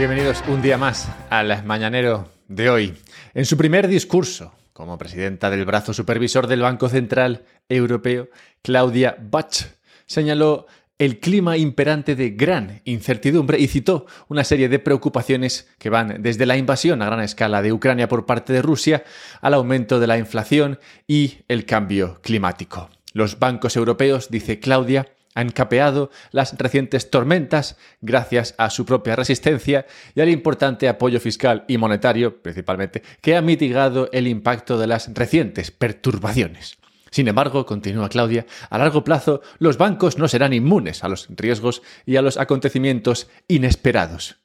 bienvenidos 0.00 0.42
un 0.48 0.62
día 0.62 0.78
más 0.78 1.10
al 1.28 1.62
Mañanero 1.66 2.30
de 2.48 2.70
hoy. 2.70 2.94
En 3.34 3.44
su 3.44 3.58
primer 3.58 3.86
discurso 3.86 4.54
como 4.72 4.96
presidenta 4.96 5.50
del 5.50 5.66
brazo 5.66 5.92
supervisor 5.92 6.46
del 6.46 6.62
Banco 6.62 6.88
Central 6.88 7.44
Europeo, 7.68 8.30
Claudia 8.62 9.14
Bach 9.20 9.66
señaló 10.06 10.66
el 10.98 11.20
clima 11.20 11.58
imperante 11.58 12.16
de 12.16 12.30
gran 12.30 12.80
incertidumbre 12.86 13.58
y 13.58 13.68
citó 13.68 14.06
una 14.28 14.42
serie 14.42 14.70
de 14.70 14.78
preocupaciones 14.78 15.68
que 15.78 15.90
van 15.90 16.22
desde 16.22 16.46
la 16.46 16.56
invasión 16.56 17.02
a 17.02 17.06
gran 17.06 17.20
escala 17.20 17.60
de 17.60 17.74
Ucrania 17.74 18.08
por 18.08 18.24
parte 18.24 18.54
de 18.54 18.62
Rusia 18.62 19.04
al 19.42 19.52
aumento 19.52 20.00
de 20.00 20.06
la 20.06 20.16
inflación 20.16 20.78
y 21.06 21.40
el 21.46 21.66
cambio 21.66 22.20
climático. 22.22 22.88
Los 23.12 23.38
bancos 23.38 23.76
europeos, 23.76 24.30
dice 24.30 24.60
Claudia, 24.60 25.12
han 25.34 25.50
capeado 25.50 26.10
las 26.32 26.56
recientes 26.58 27.10
tormentas 27.10 27.76
gracias 28.00 28.54
a 28.58 28.70
su 28.70 28.84
propia 28.84 29.16
resistencia 29.16 29.86
y 30.14 30.20
al 30.20 30.28
importante 30.28 30.88
apoyo 30.88 31.20
fiscal 31.20 31.64
y 31.68 31.78
monetario, 31.78 32.42
principalmente, 32.42 33.02
que 33.20 33.36
ha 33.36 33.42
mitigado 33.42 34.08
el 34.12 34.26
impacto 34.26 34.78
de 34.78 34.86
las 34.86 35.12
recientes 35.14 35.70
perturbaciones. 35.70 36.78
Sin 37.10 37.26
embargo, 37.26 37.66
continúa 37.66 38.08
Claudia, 38.08 38.46
a 38.68 38.78
largo 38.78 39.02
plazo 39.02 39.42
los 39.58 39.78
bancos 39.78 40.18
no 40.18 40.28
serán 40.28 40.52
inmunes 40.52 41.02
a 41.02 41.08
los 41.08 41.28
riesgos 41.30 41.82
y 42.06 42.16
a 42.16 42.22
los 42.22 42.36
acontecimientos 42.36 43.28
inesperados. 43.48 44.36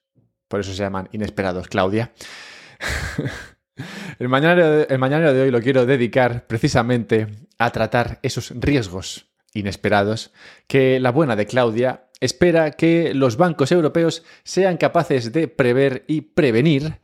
Por 0.48 0.60
eso 0.60 0.72
se 0.72 0.84
llaman 0.84 1.10
inesperados, 1.12 1.68
Claudia. 1.68 2.12
el, 4.20 4.30
mañanero, 4.30 4.88
el 4.88 5.00
mañanero 5.00 5.34
de 5.34 5.42
hoy 5.42 5.52
lo 5.52 5.62
quiero 5.62 5.86
dedicar 5.86 6.48
precisamente 6.48 7.28
a 7.60 7.70
tratar 7.70 8.20
esos 8.24 8.52
riesgos 8.56 9.28
inesperados 9.56 10.32
que 10.68 11.00
la 11.00 11.12
buena 11.12 11.36
de 11.36 11.48
Claudia 11.48 12.06
espera 12.20 12.72
que 12.72 13.14
los 13.14 13.38
bancos 13.38 13.72
europeos 13.72 14.24
sean 14.44 14.78
capaces 14.78 15.32
de 15.32 15.48
prever 15.48 16.04
y 16.08 16.22
prevenir, 16.22 17.00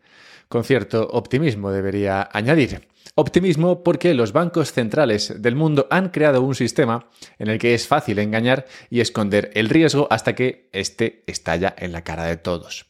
con 0.47 0.63
cierto 0.63 1.07
optimismo 1.11 1.71
debería 1.71 2.29
añadir. 2.31 2.87
Optimismo 3.15 3.83
porque 3.83 4.13
los 4.13 4.31
bancos 4.31 4.71
centrales 4.71 5.41
del 5.41 5.55
mundo 5.55 5.87
han 5.89 6.09
creado 6.09 6.41
un 6.41 6.55
sistema 6.55 7.09
en 7.39 7.49
el 7.49 7.59
que 7.59 7.73
es 7.73 7.85
fácil 7.85 8.19
engañar 8.19 8.65
y 8.89 9.01
esconder 9.01 9.51
el 9.53 9.69
riesgo 9.69 10.07
hasta 10.09 10.33
que 10.33 10.69
éste 10.71 11.23
estalla 11.27 11.75
en 11.77 11.91
la 11.91 12.03
cara 12.03 12.23
de 12.23 12.37
todos. 12.37 12.85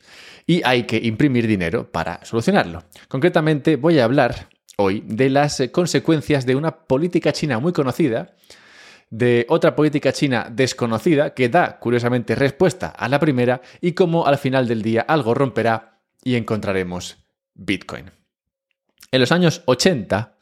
Y 0.45 0.61
hay 0.63 0.83
que 0.83 0.97
imprimir 0.97 1.47
dinero 1.47 1.91
para 1.91 2.23
solucionarlo. 2.23 2.83
Concretamente 3.07 3.77
voy 3.77 3.97
a 3.97 4.03
hablar 4.03 4.49
hoy 4.77 5.03
de 5.05 5.29
las 5.29 5.63
consecuencias 5.71 6.45
de 6.45 6.55
una 6.55 6.71
política 6.85 7.31
china 7.31 7.59
muy 7.59 7.73
conocida, 7.73 8.35
de 9.11 9.45
otra 9.49 9.75
política 9.75 10.13
china 10.13 10.47
desconocida 10.49 11.35
que 11.35 11.49
da, 11.49 11.77
curiosamente, 11.77 12.33
respuesta 12.33 12.87
a 12.87 13.07
la 13.09 13.19
primera 13.19 13.61
y 13.81 13.91
cómo 13.91 14.25
al 14.25 14.37
final 14.37 14.67
del 14.67 14.81
día 14.81 15.01
algo 15.01 15.33
romperá 15.33 15.99
y 16.23 16.35
encontraremos 16.35 17.17
Bitcoin. 17.53 18.09
En 19.11 19.19
los 19.19 19.33
años 19.33 19.63
80, 19.65 20.37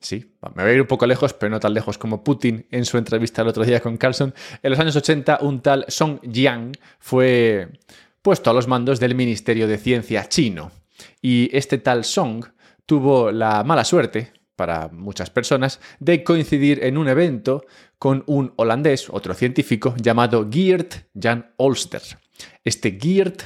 sí, 0.00 0.34
me 0.54 0.62
voy 0.62 0.72
a 0.72 0.74
ir 0.74 0.80
un 0.80 0.86
poco 0.86 1.06
lejos, 1.06 1.34
pero 1.34 1.50
no 1.50 1.60
tan 1.60 1.74
lejos 1.74 1.98
como 1.98 2.24
Putin 2.24 2.66
en 2.70 2.86
su 2.86 2.96
entrevista 2.96 3.42
el 3.42 3.48
otro 3.48 3.64
día 3.64 3.80
con 3.80 3.98
Carlson, 3.98 4.34
en 4.62 4.70
los 4.70 4.80
años 4.80 4.96
80 4.96 5.38
un 5.42 5.60
tal 5.60 5.84
Song 5.88 6.20
Jiang 6.22 6.72
fue 6.98 7.68
puesto 8.22 8.50
a 8.50 8.54
los 8.54 8.66
mandos 8.66 8.98
del 8.98 9.14
Ministerio 9.14 9.68
de 9.68 9.76
Ciencia 9.76 10.26
chino. 10.28 10.72
Y 11.20 11.54
este 11.56 11.78
tal 11.78 12.04
Song 12.04 12.46
tuvo 12.86 13.30
la 13.30 13.62
mala 13.62 13.84
suerte, 13.84 14.32
para 14.60 14.88
muchas 14.88 15.30
personas, 15.30 15.80
de 16.00 16.22
coincidir 16.22 16.84
en 16.84 16.98
un 16.98 17.08
evento 17.08 17.64
con 17.98 18.24
un 18.26 18.52
holandés, 18.56 19.08
otro 19.08 19.32
científico, 19.32 19.94
llamado 19.96 20.50
Geert 20.52 21.06
Jan 21.18 21.50
Olster. 21.56 22.02
Este 22.62 22.98
Geert 23.00 23.42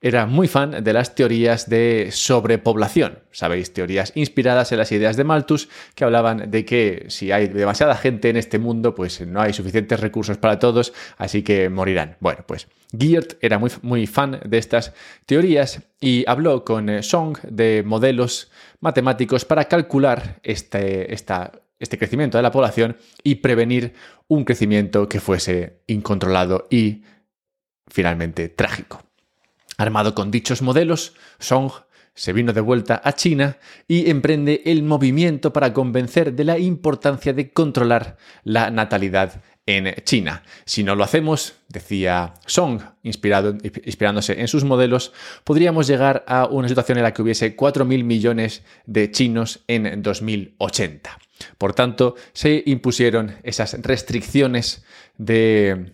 era 0.00 0.26
muy 0.26 0.48
fan 0.48 0.82
de 0.82 0.92
las 0.92 1.14
teorías 1.14 1.68
de 1.68 2.08
sobrepoblación. 2.12 3.20
Sabéis, 3.30 3.72
teorías 3.72 4.12
inspiradas 4.14 4.72
en 4.72 4.78
las 4.78 4.92
ideas 4.92 5.16
de 5.16 5.24
Malthus 5.24 5.68
que 5.94 6.04
hablaban 6.04 6.50
de 6.50 6.64
que 6.64 7.06
si 7.08 7.32
hay 7.32 7.48
demasiada 7.48 7.96
gente 7.96 8.30
en 8.30 8.36
este 8.36 8.58
mundo, 8.58 8.94
pues 8.94 9.26
no 9.26 9.40
hay 9.40 9.52
suficientes 9.52 10.00
recursos 10.00 10.38
para 10.38 10.58
todos, 10.58 10.92
así 11.16 11.42
que 11.42 11.68
morirán. 11.68 12.16
Bueno, 12.20 12.44
pues 12.46 12.68
Geert 12.96 13.34
era 13.40 13.58
muy, 13.58 13.70
muy 13.82 14.06
fan 14.06 14.40
de 14.44 14.58
estas 14.58 14.92
teorías 15.26 15.82
y 16.00 16.24
habló 16.26 16.64
con 16.64 17.02
Song 17.02 17.38
de 17.42 17.82
modelos 17.84 18.50
matemáticos 18.80 19.44
para 19.44 19.64
calcular 19.64 20.38
este, 20.42 21.12
este 21.12 21.98
crecimiento 21.98 22.38
de 22.38 22.42
la 22.42 22.52
población 22.52 22.96
y 23.22 23.36
prevenir 23.36 23.94
un 24.28 24.44
crecimiento 24.44 25.08
que 25.08 25.20
fuese 25.20 25.80
incontrolado 25.86 26.66
y 26.70 27.02
finalmente 27.88 28.48
trágico. 28.48 29.07
Armado 29.78 30.14
con 30.14 30.32
dichos 30.32 30.60
modelos, 30.60 31.14
Song 31.38 31.70
se 32.12 32.32
vino 32.32 32.52
de 32.52 32.60
vuelta 32.60 33.00
a 33.04 33.12
China 33.12 33.58
y 33.86 34.10
emprende 34.10 34.62
el 34.66 34.82
movimiento 34.82 35.52
para 35.52 35.72
convencer 35.72 36.32
de 36.32 36.42
la 36.42 36.58
importancia 36.58 37.32
de 37.32 37.52
controlar 37.52 38.16
la 38.42 38.72
natalidad 38.72 39.40
en 39.66 39.94
China. 40.02 40.42
Si 40.64 40.82
no 40.82 40.96
lo 40.96 41.04
hacemos, 41.04 41.54
decía 41.68 42.34
Song, 42.44 42.80
inspirándose 43.04 44.40
en 44.40 44.48
sus 44.48 44.64
modelos, 44.64 45.12
podríamos 45.44 45.86
llegar 45.86 46.24
a 46.26 46.46
una 46.46 46.66
situación 46.66 46.98
en 46.98 47.04
la 47.04 47.14
que 47.14 47.22
hubiese 47.22 47.56
4.000 47.56 48.02
millones 48.02 48.64
de 48.84 49.12
chinos 49.12 49.60
en 49.68 50.02
2080. 50.02 51.18
Por 51.56 51.72
tanto, 51.74 52.16
se 52.32 52.64
impusieron 52.66 53.36
esas 53.44 53.80
restricciones 53.80 54.84
de 55.18 55.92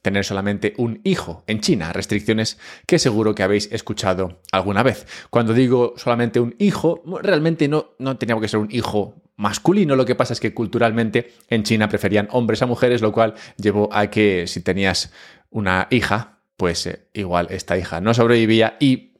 tener 0.00 0.24
solamente 0.24 0.74
un 0.78 1.00
hijo 1.04 1.44
en 1.46 1.60
China, 1.60 1.92
restricciones 1.92 2.58
que 2.86 2.98
seguro 2.98 3.34
que 3.34 3.42
habéis 3.42 3.70
escuchado 3.72 4.40
alguna 4.50 4.82
vez. 4.82 5.06
Cuando 5.30 5.52
digo 5.52 5.94
solamente 5.96 6.40
un 6.40 6.54
hijo, 6.58 7.02
realmente 7.22 7.68
no, 7.68 7.94
no 7.98 8.16
tenía 8.16 8.38
que 8.40 8.48
ser 8.48 8.60
un 8.60 8.70
hijo 8.70 9.22
masculino, 9.36 9.96
lo 9.96 10.04
que 10.04 10.14
pasa 10.14 10.32
es 10.32 10.40
que 10.40 10.54
culturalmente 10.54 11.32
en 11.48 11.62
China 11.62 11.88
preferían 11.88 12.28
hombres 12.30 12.62
a 12.62 12.66
mujeres, 12.66 13.02
lo 13.02 13.12
cual 13.12 13.34
llevó 13.56 13.88
a 13.92 14.08
que 14.08 14.46
si 14.46 14.60
tenías 14.60 15.12
una 15.50 15.88
hija, 15.90 16.38
pues 16.56 16.86
eh, 16.86 17.08
igual 17.12 17.48
esta 17.50 17.76
hija 17.76 18.00
no 18.00 18.14
sobrevivía 18.14 18.76
y 18.78 19.12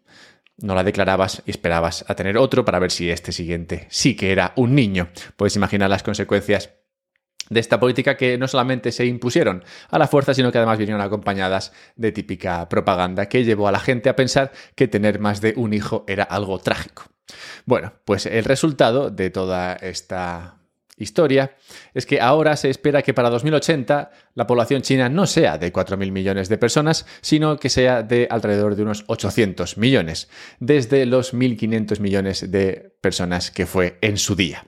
no 0.58 0.74
la 0.74 0.84
declarabas 0.84 1.42
y 1.46 1.50
esperabas 1.50 2.04
a 2.08 2.14
tener 2.14 2.36
otro 2.38 2.64
para 2.64 2.78
ver 2.78 2.90
si 2.90 3.10
este 3.10 3.32
siguiente 3.32 3.86
sí 3.90 4.14
que 4.14 4.32
era 4.32 4.52
un 4.56 4.74
niño. 4.74 5.08
Puedes 5.36 5.56
imaginar 5.56 5.90
las 5.90 6.02
consecuencias 6.02 6.70
de 7.52 7.60
esta 7.60 7.78
política 7.78 8.16
que 8.16 8.38
no 8.38 8.48
solamente 8.48 8.92
se 8.92 9.06
impusieron 9.06 9.64
a 9.90 9.98
la 9.98 10.08
fuerza, 10.08 10.34
sino 10.34 10.50
que 10.50 10.58
además 10.58 10.78
vinieron 10.78 11.02
acompañadas 11.02 11.72
de 11.96 12.12
típica 12.12 12.68
propaganda 12.68 13.26
que 13.26 13.44
llevó 13.44 13.68
a 13.68 13.72
la 13.72 13.80
gente 13.80 14.08
a 14.08 14.16
pensar 14.16 14.52
que 14.74 14.88
tener 14.88 15.18
más 15.18 15.40
de 15.40 15.54
un 15.56 15.74
hijo 15.74 16.04
era 16.08 16.24
algo 16.24 16.58
trágico. 16.58 17.04
Bueno, 17.64 17.92
pues 18.04 18.26
el 18.26 18.44
resultado 18.44 19.10
de 19.10 19.30
toda 19.30 19.74
esta 19.74 20.58
historia 20.96 21.56
es 21.94 22.06
que 22.06 22.20
ahora 22.20 22.56
se 22.56 22.70
espera 22.70 23.02
que 23.02 23.14
para 23.14 23.30
2080 23.30 24.10
la 24.34 24.46
población 24.46 24.82
china 24.82 25.08
no 25.08 25.26
sea 25.26 25.58
de 25.58 25.72
4.000 25.72 26.10
millones 26.10 26.48
de 26.48 26.58
personas, 26.58 27.06
sino 27.20 27.56
que 27.56 27.68
sea 27.68 28.02
de 28.02 28.28
alrededor 28.30 28.76
de 28.76 28.82
unos 28.82 29.04
800 29.06 29.78
millones, 29.78 30.28
desde 30.60 31.06
los 31.06 31.34
1.500 31.34 32.00
millones 32.00 32.50
de 32.50 32.94
personas 33.00 33.50
que 33.50 33.66
fue 33.66 33.98
en 34.00 34.16
su 34.16 34.36
día. 34.36 34.64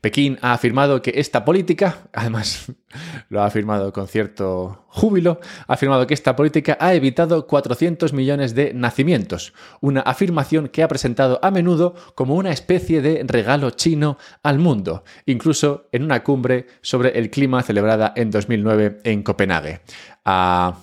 Pekín 0.00 0.38
ha 0.42 0.52
afirmado 0.52 1.02
que 1.02 1.12
esta 1.16 1.44
política, 1.44 2.08
además 2.12 2.72
lo 3.28 3.42
ha 3.42 3.46
afirmado 3.46 3.92
con 3.92 4.08
cierto 4.08 4.86
júbilo, 4.88 5.40
ha 5.66 5.74
afirmado 5.74 6.06
que 6.06 6.14
esta 6.14 6.36
política 6.36 6.76
ha 6.80 6.94
evitado 6.94 7.46
400 7.46 8.12
millones 8.12 8.54
de 8.54 8.72
nacimientos, 8.74 9.52
una 9.80 10.00
afirmación 10.00 10.68
que 10.68 10.82
ha 10.82 10.88
presentado 10.88 11.38
a 11.42 11.50
menudo 11.50 11.94
como 12.14 12.34
una 12.34 12.52
especie 12.52 13.02
de 13.02 13.22
regalo 13.26 13.70
chino 13.70 14.18
al 14.42 14.58
mundo, 14.58 15.04
incluso 15.26 15.88
en 15.92 16.04
una 16.04 16.22
cumbre 16.22 16.66
sobre 16.80 17.18
el 17.18 17.30
clima 17.30 17.62
celebrada 17.62 18.12
en 18.16 18.30
2009 18.30 19.00
en 19.04 19.22
Copenhague. 19.22 19.80
Ah, 20.24 20.78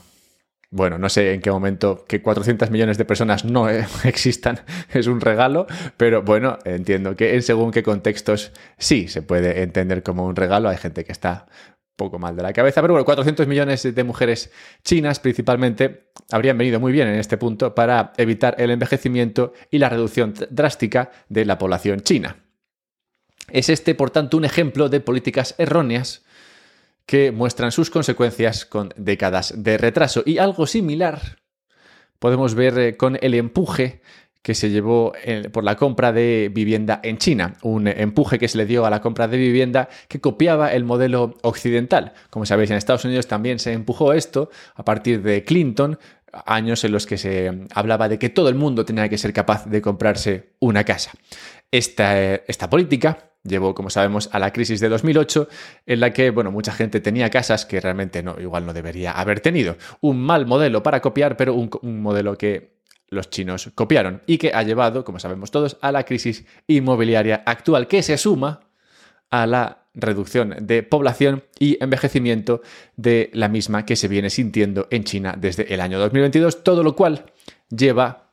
bueno, 0.72 0.98
no 0.98 1.10
sé 1.10 1.34
en 1.34 1.42
qué 1.42 1.52
momento 1.52 2.06
que 2.08 2.22
400 2.22 2.70
millones 2.72 2.98
de 2.98 3.06
personas 3.06 3.46
no 3.46 3.70
eh, 3.70 3.86
existan 4.04 4.60
es 4.94 5.08
un 5.08 5.22
regalo, 5.22 5.68
pero 5.98 6.24
bueno, 6.24 6.58
entiendo 6.66 7.16
que 7.16 7.36
en 7.36 7.42
según 7.42 7.72
qué 7.72 7.84
contextos 7.84 8.52
sí 8.78 9.08
se 9.08 9.22
puede 9.22 9.62
entender 9.62 10.04
como 10.04 10.26
un 10.26 10.36
regalo. 10.36 10.70
Hay 10.70 10.78
gente 10.78 11.04
que 11.04 11.12
está 11.12 11.48
poco 11.96 12.20
mal 12.20 12.36
de 12.36 12.44
la 12.44 12.54
cabeza, 12.54 12.82
pero 12.82 12.94
bueno, 12.94 13.06
400 13.06 13.48
millones 13.48 13.96
de 13.96 14.04
mujeres 14.04 14.52
chinas 14.84 15.20
principalmente 15.20 16.12
habrían 16.32 16.58
venido 16.58 16.80
muy 16.80 16.92
bien 16.92 17.08
en 17.08 17.16
este 17.16 17.38
punto 17.38 17.74
para 17.74 18.12
evitar 18.18 18.56
el 18.58 18.70
envejecimiento 18.72 19.54
y 19.72 19.78
la 19.78 19.90
reducción 19.90 20.34
drástica 20.50 21.12
de 21.30 21.46
la 21.46 21.58
población 21.58 22.02
china. 22.02 22.44
Es 23.50 23.70
este, 23.70 23.96
por 23.96 24.10
tanto, 24.10 24.38
un 24.38 24.46
ejemplo 24.46 24.90
de 24.90 25.00
políticas 25.00 25.56
erróneas 25.58 26.25
que 27.06 27.32
muestran 27.32 27.72
sus 27.72 27.90
consecuencias 27.90 28.66
con 28.66 28.94
décadas 28.98 29.54
de 29.56 29.78
retraso. 29.78 30.24
Y 30.26 30.38
algo 30.38 30.68
similar 30.68 31.38
podemos 32.20 32.56
ver 32.56 32.78
eh, 32.78 32.98
con 32.98 33.18
el 33.22 33.34
empuje 33.34 34.02
que 34.42 34.54
se 34.54 34.70
llevó 34.70 35.14
eh, 35.24 35.50
por 35.52 35.64
la 35.64 35.76
compra 35.76 36.12
de 36.12 36.52
vivienda 36.54 37.00
en 37.02 37.18
China, 37.18 37.56
un 37.64 37.88
empuje 37.88 38.38
que 38.38 38.48
se 38.48 38.60
le 38.60 38.68
dio 38.68 38.86
a 38.86 38.92
la 38.92 39.02
compra 39.02 39.28
de 39.28 39.38
vivienda 39.38 39.90
que 40.08 40.22
copiaba 40.22 40.72
el 40.72 40.84
modelo 40.84 41.36
occidental. 41.42 42.14
Como 42.30 42.46
sabéis, 42.46 42.70
en 42.70 42.78
Estados 42.78 43.06
Unidos 43.06 43.26
también 43.26 43.58
se 43.58 43.74
empujó 43.74 44.14
esto 44.14 44.52
a 44.76 44.86
partir 44.86 45.24
de 45.24 45.44
Clinton, 45.44 45.98
años 46.46 46.84
en 46.84 46.92
los 46.92 47.08
que 47.08 47.18
se 47.18 47.66
hablaba 47.74 48.08
de 48.08 48.20
que 48.20 48.30
todo 48.30 48.50
el 48.50 48.56
mundo 48.56 48.86
tenía 48.86 49.10
que 49.10 49.18
ser 49.18 49.34
capaz 49.34 49.66
de 49.66 49.82
comprarse 49.82 50.52
una 50.60 50.84
casa. 50.84 51.12
Esta, 51.72 52.36
esta 52.36 52.70
política 52.70 53.32
llevó, 53.46 53.74
como 53.74 53.90
sabemos, 53.90 54.30
a 54.32 54.40
la 54.40 54.52
crisis 54.52 54.80
de 54.80 54.90
2008, 54.90 55.48
en 55.86 56.00
la 56.00 56.12
que, 56.12 56.32
bueno, 56.32 56.52
mucha 56.52 56.72
gente 56.72 57.00
tenía 57.00 57.30
casas 57.30 57.66
que 57.66 57.80
realmente 57.80 58.24
no, 58.24 58.36
igual 58.40 58.66
no 58.66 58.74
debería 58.74 59.12
haber 59.12 59.40
tenido. 59.40 59.78
Un 60.02 60.22
mal 60.22 60.46
modelo 60.46 60.84
para 60.84 61.02
copiar, 61.02 61.38
pero 61.38 61.54
un, 61.54 61.70
un 61.82 62.02
modelo 62.02 62.38
que 62.38 62.76
los 63.10 63.30
chinos 63.30 63.72
copiaron 63.76 64.22
y 64.26 64.38
que 64.38 64.52
ha 64.54 64.64
llevado, 64.64 65.04
como 65.04 65.20
sabemos 65.20 65.52
todos, 65.52 65.78
a 65.82 65.92
la 65.92 66.04
crisis 66.04 66.46
inmobiliaria 66.68 67.44
actual, 67.46 67.88
que 67.88 68.04
se 68.04 68.18
suma 68.18 68.62
a 69.30 69.46
la 69.46 69.86
reducción 69.94 70.56
de 70.62 70.84
población 70.84 71.44
y 71.58 71.82
envejecimiento 71.82 72.62
de 72.98 73.30
la 73.34 73.48
misma 73.48 73.86
que 73.86 73.96
se 73.96 74.08
viene 74.08 74.30
sintiendo 74.30 74.88
en 74.92 75.04
China 75.04 75.36
desde 75.38 75.74
el 75.74 75.82
año 75.82 76.00
2022, 76.00 76.64
todo 76.64 76.84
lo 76.84 76.96
cual 76.96 77.32
lleva 77.70 78.25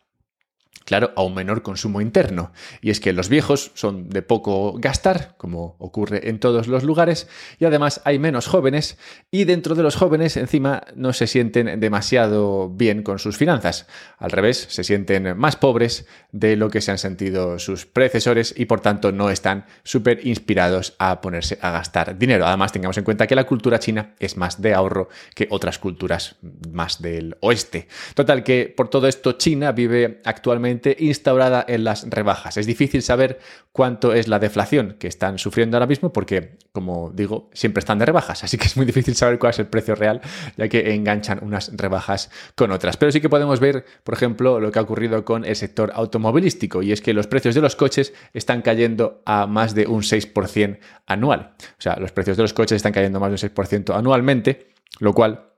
claro, 0.85 1.13
a 1.17 1.23
un 1.23 1.35
menor 1.35 1.63
consumo 1.63 2.01
interno. 2.01 2.53
Y 2.81 2.91
es 2.91 3.01
que 3.01 3.13
los 3.13 3.29
viejos 3.29 3.71
son 3.75 4.09
de 4.09 4.23
poco 4.23 4.75
gastar, 4.79 5.35
como 5.37 5.77
ocurre 5.79 6.29
en 6.29 6.39
todos 6.39 6.67
los 6.67 6.85
lugares, 6.85 7.29
y 7.59 7.65
además 7.65 8.01
hay 8.05 8.19
menos 8.19 8.47
jóvenes, 8.47 8.99
y 9.31 9.45
dentro 9.45 9.75
de 9.75 9.83
los 9.83 9.97
jóvenes 9.97 10.37
encima 10.37 10.83
no 10.95 11.13
se 11.13 11.27
sienten 11.27 11.81
demasiado 11.81 12.69
bien 12.69 13.03
con 13.03 13.19
sus 13.19 13.37
finanzas. 13.37 13.87
Al 14.19 14.31
revés, 14.31 14.67
se 14.69 14.85
sienten 14.85 15.37
más 15.37 15.57
pobres 15.57 16.07
de 16.31 16.57
lo 16.57 16.71
que 16.71 16.81
se 16.81 16.91
han 16.91 16.99
sentido 16.99 17.59
sus 17.59 17.87
predecesores 17.87 18.55
y 18.57 18.67
por 18.67 18.81
tanto 18.81 19.13
no 19.13 19.31
están 19.31 19.67
súper 19.85 20.27
inspirados 20.27 20.95
a 20.99 21.21
ponerse 21.21 21.59
a 21.61 21.71
gastar 21.71 22.19
dinero. 22.19 22.47
Además, 22.47 22.73
tengamos 22.73 22.99
en 22.99 23.05
cuenta 23.05 23.27
que 23.27 23.35
la 23.35 23.45
cultura 23.45 23.79
china 23.79 24.15
es 24.19 24.37
más 24.37 24.61
de 24.61 24.75
ahorro 24.75 25.09
que 25.35 25.47
otras 25.51 25.79
culturas 25.79 26.37
más 26.71 27.01
del 27.03 27.37
oeste. 27.41 27.89
Total 28.15 28.43
que 28.43 28.73
por 28.75 28.89
todo 28.89 29.07
esto 29.07 29.33
China 29.33 29.73
vive 29.73 30.21
actualmente 30.25 30.72
instaurada 30.99 31.65
en 31.67 31.85
las 31.85 32.09
rebajas. 32.09 32.57
Es 32.57 32.67
difícil 32.67 33.03
saber 33.03 33.39
cuánto 33.73 34.13
es 34.13 34.29
la 34.29 34.39
deflación 34.39 34.97
que 34.99 35.09
están 35.09 35.39
sufriendo 35.39 35.77
ahora 35.77 35.87
mismo 35.87 36.13
porque, 36.13 36.59
como 36.73 37.11
digo, 37.15 37.51
siempre 37.53 37.81
están 37.81 37.99
de 37.99 38.07
rebajas, 38.07 38.45
así 38.45 38.59
que 38.59 38.67
es 38.67 38.77
muy 38.77 38.87
difícil 38.87 39.15
saber 39.15 39.39
cuál 39.39 39.51
es 39.51 39.59
el 39.59 39.67
precio 39.67 39.95
real 39.95 40.21
ya 40.57 40.69
que 40.69 40.95
enganchan 40.95 41.41
unas 41.43 41.71
rebajas 41.77 42.31
con 42.55 42.71
otras. 42.71 42.97
Pero 42.97 43.13
sí 43.13 43.21
que 43.21 43.29
podemos 43.29 43.61
ver, 43.61 43.85
por 44.05 44.15
ejemplo, 44.15 44.61
lo 44.61 44.71
que 44.71 44.79
ha 44.79 44.83
ocurrido 44.83 45.25
con 45.25 45.45
el 45.45 45.57
sector 45.57 45.93
automovilístico 45.95 46.83
y 46.83 46.93
es 46.93 47.01
que 47.01 47.13
los 47.13 47.27
precios 47.27 47.55
de 47.55 47.61
los 47.61 47.77
coches 47.77 48.13
están 48.33 48.63
cayendo 48.63 49.23
a 49.25 49.47
más 49.47 49.75
de 49.75 49.87
un 49.87 50.03
6% 50.03 50.79
anual. 51.07 51.55
O 51.61 51.83
sea, 51.83 51.97
los 51.97 52.13
precios 52.13 52.37
de 52.37 52.45
los 52.45 52.53
coches 52.53 52.77
están 52.77 52.93
cayendo 52.93 53.21
más 53.21 53.29
de 53.29 53.47
un 53.47 53.55
6% 53.55 53.97
anualmente, 53.97 54.69
lo 55.01 55.13
cual 55.13 55.52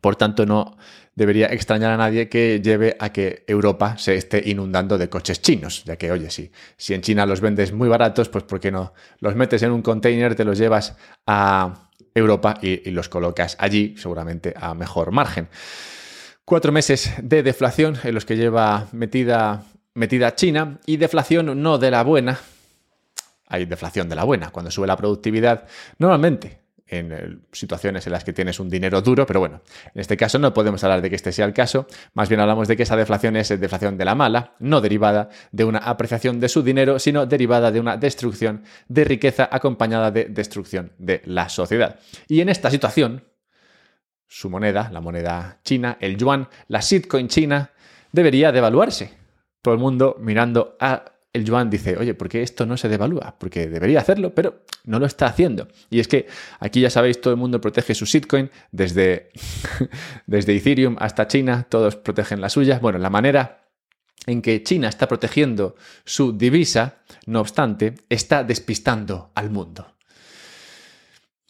por 0.00 0.16
tanto, 0.16 0.46
no 0.46 0.76
debería 1.14 1.46
extrañar 1.48 1.90
a 1.90 1.96
nadie 1.96 2.28
que 2.28 2.60
lleve 2.62 2.96
a 3.00 3.10
que 3.12 3.44
Europa 3.48 3.98
se 3.98 4.14
esté 4.14 4.40
inundando 4.46 4.96
de 4.98 5.08
coches 5.08 5.42
chinos, 5.42 5.82
ya 5.84 5.96
que, 5.96 6.12
oye, 6.12 6.30
si, 6.30 6.52
si 6.76 6.94
en 6.94 7.02
China 7.02 7.26
los 7.26 7.40
vendes 7.40 7.72
muy 7.72 7.88
baratos, 7.88 8.28
pues 8.28 8.44
¿por 8.44 8.60
qué 8.60 8.70
no? 8.70 8.92
Los 9.18 9.34
metes 9.34 9.62
en 9.64 9.72
un 9.72 9.82
container, 9.82 10.36
te 10.36 10.44
los 10.44 10.56
llevas 10.58 10.96
a 11.26 11.88
Europa 12.14 12.54
y, 12.62 12.90
los 12.90 13.08
colocas 13.08 13.56
allí, 13.58 13.94
seguramente 13.96 14.54
a 14.56 14.74
mejor 14.74 15.10
margen. 15.10 15.48
Cuatro 16.44 16.72
meses 16.72 17.12
de 17.20 17.42
deflación 17.42 17.96
en 18.04 18.14
los 18.14 18.24
que 18.24 18.36
lleva 18.36 18.86
metida, 18.92 19.64
metida 19.94 20.34
China 20.34 20.78
y 20.86 20.98
deflación 20.98 21.60
no 21.60 21.78
de 21.78 21.90
la 21.90 22.02
buena. 22.02 22.38
Hay 23.48 23.66
deflación 23.66 24.08
de 24.08 24.16
la 24.16 24.24
buena. 24.24 24.50
Cuando 24.50 24.70
sube 24.70 24.86
la 24.86 24.96
productividad, 24.96 25.66
normalmente 25.98 26.60
en 26.88 27.42
situaciones 27.52 28.06
en 28.06 28.12
las 28.12 28.24
que 28.24 28.32
tienes 28.32 28.60
un 28.60 28.68
dinero 28.68 29.02
duro, 29.02 29.26
pero 29.26 29.40
bueno, 29.40 29.62
en 29.94 30.00
este 30.00 30.16
caso 30.16 30.38
no 30.38 30.54
podemos 30.54 30.82
hablar 30.84 31.02
de 31.02 31.10
que 31.10 31.16
este 31.16 31.32
sea 31.32 31.46
el 31.46 31.52
caso, 31.52 31.86
más 32.14 32.28
bien 32.28 32.40
hablamos 32.40 32.68
de 32.68 32.76
que 32.76 32.82
esa 32.82 32.96
deflación 32.96 33.36
es 33.36 33.48
deflación 33.48 33.98
de 33.98 34.04
la 34.04 34.14
mala, 34.14 34.54
no 34.58 34.80
derivada 34.80 35.28
de 35.52 35.64
una 35.64 35.78
apreciación 35.78 36.40
de 36.40 36.48
su 36.48 36.62
dinero, 36.62 36.98
sino 36.98 37.26
derivada 37.26 37.70
de 37.70 37.80
una 37.80 37.96
destrucción 37.96 38.64
de 38.88 39.04
riqueza 39.04 39.48
acompañada 39.50 40.10
de 40.10 40.24
destrucción 40.26 40.92
de 40.98 41.22
la 41.24 41.48
sociedad. 41.48 41.98
Y 42.26 42.40
en 42.40 42.48
esta 42.48 42.70
situación, 42.70 43.24
su 44.26 44.50
moneda, 44.50 44.90
la 44.92 45.00
moneda 45.00 45.60
china, 45.64 45.96
el 46.00 46.16
yuan, 46.16 46.48
la 46.68 46.80
shitcoin 46.80 47.28
china, 47.28 47.72
debería 48.12 48.52
devaluarse. 48.52 49.12
Todo 49.62 49.74
el 49.74 49.80
mundo 49.80 50.16
mirando 50.20 50.76
a 50.80 51.17
el 51.38 51.44
yuan 51.44 51.70
dice, 51.70 51.96
oye, 51.96 52.14
¿por 52.14 52.28
qué 52.28 52.42
esto 52.42 52.66
no 52.66 52.76
se 52.76 52.88
devalúa? 52.88 53.36
Porque 53.38 53.68
debería 53.68 54.00
hacerlo, 54.00 54.34
pero 54.34 54.64
no 54.84 54.98
lo 54.98 55.06
está 55.06 55.26
haciendo. 55.26 55.68
Y 55.90 56.00
es 56.00 56.08
que 56.08 56.26
aquí 56.60 56.80
ya 56.80 56.90
sabéis, 56.90 57.20
todo 57.20 57.32
el 57.32 57.38
mundo 57.38 57.60
protege 57.60 57.94
su 57.94 58.04
shitcoin, 58.04 58.50
desde, 58.72 59.30
desde 60.26 60.56
Ethereum 60.56 60.96
hasta 60.98 61.28
China, 61.28 61.66
todos 61.68 61.96
protegen 61.96 62.40
la 62.40 62.48
suya. 62.48 62.78
Bueno, 62.80 62.98
la 62.98 63.10
manera 63.10 63.68
en 64.26 64.42
que 64.42 64.62
China 64.62 64.88
está 64.88 65.08
protegiendo 65.08 65.76
su 66.04 66.36
divisa, 66.36 66.98
no 67.26 67.40
obstante, 67.40 67.94
está 68.08 68.44
despistando 68.44 69.30
al 69.34 69.50
mundo 69.50 69.97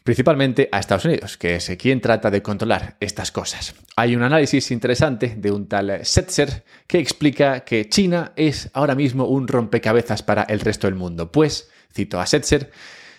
principalmente 0.09 0.71
a 0.73 0.79
Estados 0.79 1.05
Unidos, 1.05 1.37
que 1.37 1.57
es 1.57 1.71
quien 1.79 2.01
trata 2.01 2.31
de 2.31 2.41
controlar 2.41 2.97
estas 2.99 3.31
cosas. 3.31 3.75
Hay 3.95 4.17
un 4.17 4.23
análisis 4.23 4.71
interesante 4.71 5.35
de 5.37 5.51
un 5.51 5.69
tal 5.69 6.03
Setzer 6.03 6.65
que 6.87 6.99
explica 6.99 7.61
que 7.61 7.91
China 7.91 8.33
es 8.35 8.71
ahora 8.73 8.95
mismo 8.95 9.27
un 9.27 9.47
rompecabezas 9.47 10.23
para 10.23 10.45
el 10.45 10.61
resto 10.61 10.87
del 10.87 10.95
mundo, 10.95 11.31
pues, 11.31 11.69
cito 11.93 12.19
a 12.19 12.25
Setzer, 12.25 12.71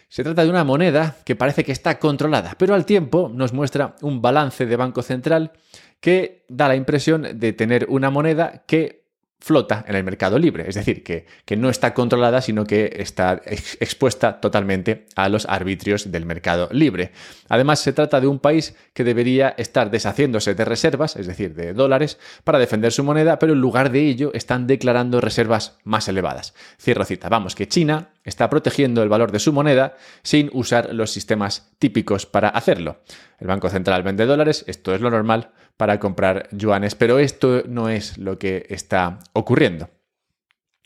se 0.07 0.23
trata 0.23 0.43
de 0.43 0.49
una 0.49 0.63
moneda 0.63 1.17
que 1.25 1.35
parece 1.35 1.63
que 1.63 1.73
está 1.73 1.99
controlada, 1.99 2.55
pero 2.57 2.73
al 2.73 2.87
tiempo 2.87 3.29
nos 3.31 3.53
muestra 3.53 3.95
un 4.01 4.23
balance 4.23 4.65
de 4.65 4.75
Banco 4.75 5.03
Central 5.03 5.51
que 5.99 6.43
da 6.47 6.69
la 6.69 6.75
impresión 6.75 7.27
de 7.35 7.53
tener 7.53 7.85
una 7.89 8.09
moneda 8.09 8.63
que 8.65 8.98
flota 9.39 9.85
en 9.87 9.95
el 9.95 10.03
mercado 10.03 10.37
libre, 10.37 10.65
es 10.67 10.75
decir, 10.75 11.03
que, 11.03 11.25
que, 11.45 11.55
no 11.55 11.69
está 11.69 11.93
controlada, 11.93 12.41
sino 12.41 12.65
que 12.65 12.93
está 12.97 13.41
expuesta 13.45 14.41
totalmente 14.41 15.05
a 15.15 15.29
los 15.29 15.45
arbitrios 15.47 16.11
del 16.11 16.25
mercado 16.25 16.67
libre. 16.71 17.11
Además, 17.47 17.79
se 17.79 17.93
trata 17.93 18.19
de 18.19 18.27
un 18.27 18.39
país 18.39 18.75
que 18.93 19.05
debería 19.05 19.55
estar 19.57 19.91
deshaciéndose 19.91 20.55
de 20.55 20.65
reservas, 20.65 21.15
es 21.15 21.25
decir, 21.25 21.55
de 21.55 21.73
dólares, 21.73 22.19
para 22.43 22.59
defender 22.59 22.91
su 22.91 23.03
moneda, 23.03 23.39
pero 23.39 23.53
en 23.53 23.61
lugar 23.61 23.91
de 23.91 24.01
ello 24.01 24.31
están 24.33 24.67
declarando 24.67 25.21
reservas 25.21 25.77
más 25.83 26.07
elevadas. 26.09 26.53
Cierro 26.77 27.05
cita. 27.05 27.29
Vamos, 27.29 27.55
que 27.55 27.67
China 27.67 28.09
está 28.25 28.49
protegiendo 28.49 29.01
el 29.01 29.09
valor 29.09 29.31
de 29.31 29.39
su 29.39 29.53
moneda 29.53 29.95
sin 30.21 30.49
usar 30.53 30.93
los 30.93 31.11
sistemas 31.11 31.71
típicos 31.79 32.25
para 32.25 32.49
hacerlo. 32.49 33.01
El 33.39 33.47
Banco 33.47 33.69
Central 33.69 34.03
vende 34.03 34.25
dólares, 34.25 34.65
esto 34.67 34.93
es 34.93 34.99
lo 34.99 35.09
normal 35.09 35.51
para 35.79 35.97
comprar 35.97 36.49
yuanes, 36.51 36.93
pero 36.93 37.19
esto 37.19 37.63
no 37.65 37.87
es 37.87 38.17
lo 38.17 38.37
que 38.37 38.65
está 38.67 39.19
ocurriendo. 39.31 39.89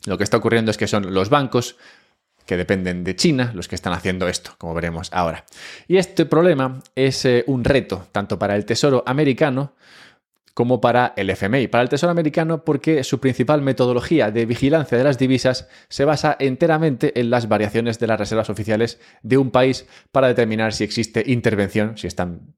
Lo 0.06 0.16
que 0.16 0.22
está 0.22 0.36
ocurriendo 0.36 0.70
es 0.70 0.76
que 0.76 0.86
son 0.86 1.12
los 1.12 1.30
bancos 1.30 1.76
que 2.46 2.56
dependen 2.56 3.02
de 3.02 3.16
China 3.16 3.50
los 3.56 3.66
que 3.66 3.74
están 3.74 3.92
haciendo 3.92 4.28
esto, 4.28 4.52
como 4.56 4.72
veremos 4.72 5.08
ahora. 5.12 5.46
Y 5.88 5.96
este 5.96 6.26
problema 6.26 6.80
es 6.94 7.24
eh, 7.24 7.42
un 7.48 7.64
reto 7.64 8.06
tanto 8.12 8.38
para 8.38 8.54
el 8.54 8.64
Tesoro 8.66 9.02
americano 9.04 9.74
como 10.54 10.80
para 10.80 11.12
el 11.16 11.28
FMI. 11.28 11.66
Para 11.66 11.82
el 11.82 11.88
Tesoro 11.88 12.12
americano 12.12 12.64
porque 12.64 13.02
su 13.02 13.18
principal 13.18 13.62
metodología 13.62 14.30
de 14.30 14.46
vigilancia 14.46 14.96
de 14.96 15.02
las 15.02 15.18
divisas 15.18 15.68
se 15.88 16.04
basa 16.04 16.36
enteramente 16.38 17.18
en 17.18 17.30
las 17.30 17.48
variaciones 17.48 17.98
de 17.98 18.06
las 18.06 18.20
reservas 18.20 18.48
oficiales 18.48 19.00
de 19.24 19.38
un 19.38 19.50
país 19.50 19.88
para 20.12 20.28
determinar 20.28 20.72
si 20.72 20.84
existe 20.84 21.24
intervención, 21.26 21.98
si 21.98 22.06
están 22.06 22.54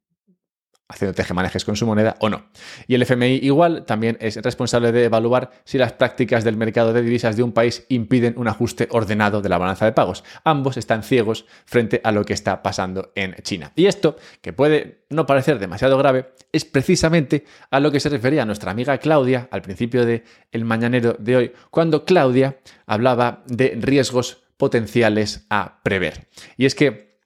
haciendo 0.88 1.14
tejemanejes 1.14 1.64
con 1.64 1.74
su 1.76 1.86
moneda 1.86 2.16
o 2.20 2.28
no. 2.28 2.46
Y 2.86 2.94
el 2.94 3.02
FMI 3.02 3.40
igual 3.42 3.84
también 3.84 4.16
es 4.20 4.36
responsable 4.36 4.92
de 4.92 5.04
evaluar 5.04 5.50
si 5.64 5.78
las 5.78 5.92
prácticas 5.92 6.44
del 6.44 6.56
mercado 6.56 6.92
de 6.92 7.02
divisas 7.02 7.36
de 7.36 7.42
un 7.42 7.52
país 7.52 7.84
impiden 7.88 8.34
un 8.36 8.46
ajuste 8.46 8.88
ordenado 8.90 9.42
de 9.42 9.48
la 9.48 9.58
balanza 9.58 9.84
de 9.84 9.92
pagos. 9.92 10.22
Ambos 10.44 10.76
están 10.76 11.02
ciegos 11.02 11.46
frente 11.64 12.00
a 12.04 12.12
lo 12.12 12.24
que 12.24 12.34
está 12.34 12.62
pasando 12.62 13.12
en 13.16 13.34
China. 13.42 13.72
Y 13.74 13.86
esto, 13.86 14.16
que 14.40 14.52
puede 14.52 15.04
no 15.10 15.26
parecer 15.26 15.58
demasiado 15.58 15.98
grave, 15.98 16.32
es 16.52 16.64
precisamente 16.64 17.44
a 17.70 17.80
lo 17.80 17.90
que 17.90 18.00
se 18.00 18.08
refería 18.08 18.44
nuestra 18.44 18.70
amiga 18.70 18.98
Claudia 18.98 19.48
al 19.50 19.62
principio 19.62 20.06
del 20.06 20.22
el 20.52 20.64
mañanero 20.64 21.16
de 21.18 21.36
hoy, 21.36 21.52
cuando 21.70 22.04
Claudia 22.04 22.58
hablaba 22.86 23.42
de 23.46 23.76
riesgos 23.80 24.44
potenciales 24.56 25.46
a 25.50 25.82
prever. 25.82 26.28
Y 26.56 26.66
es 26.66 26.74
que 26.74 27.18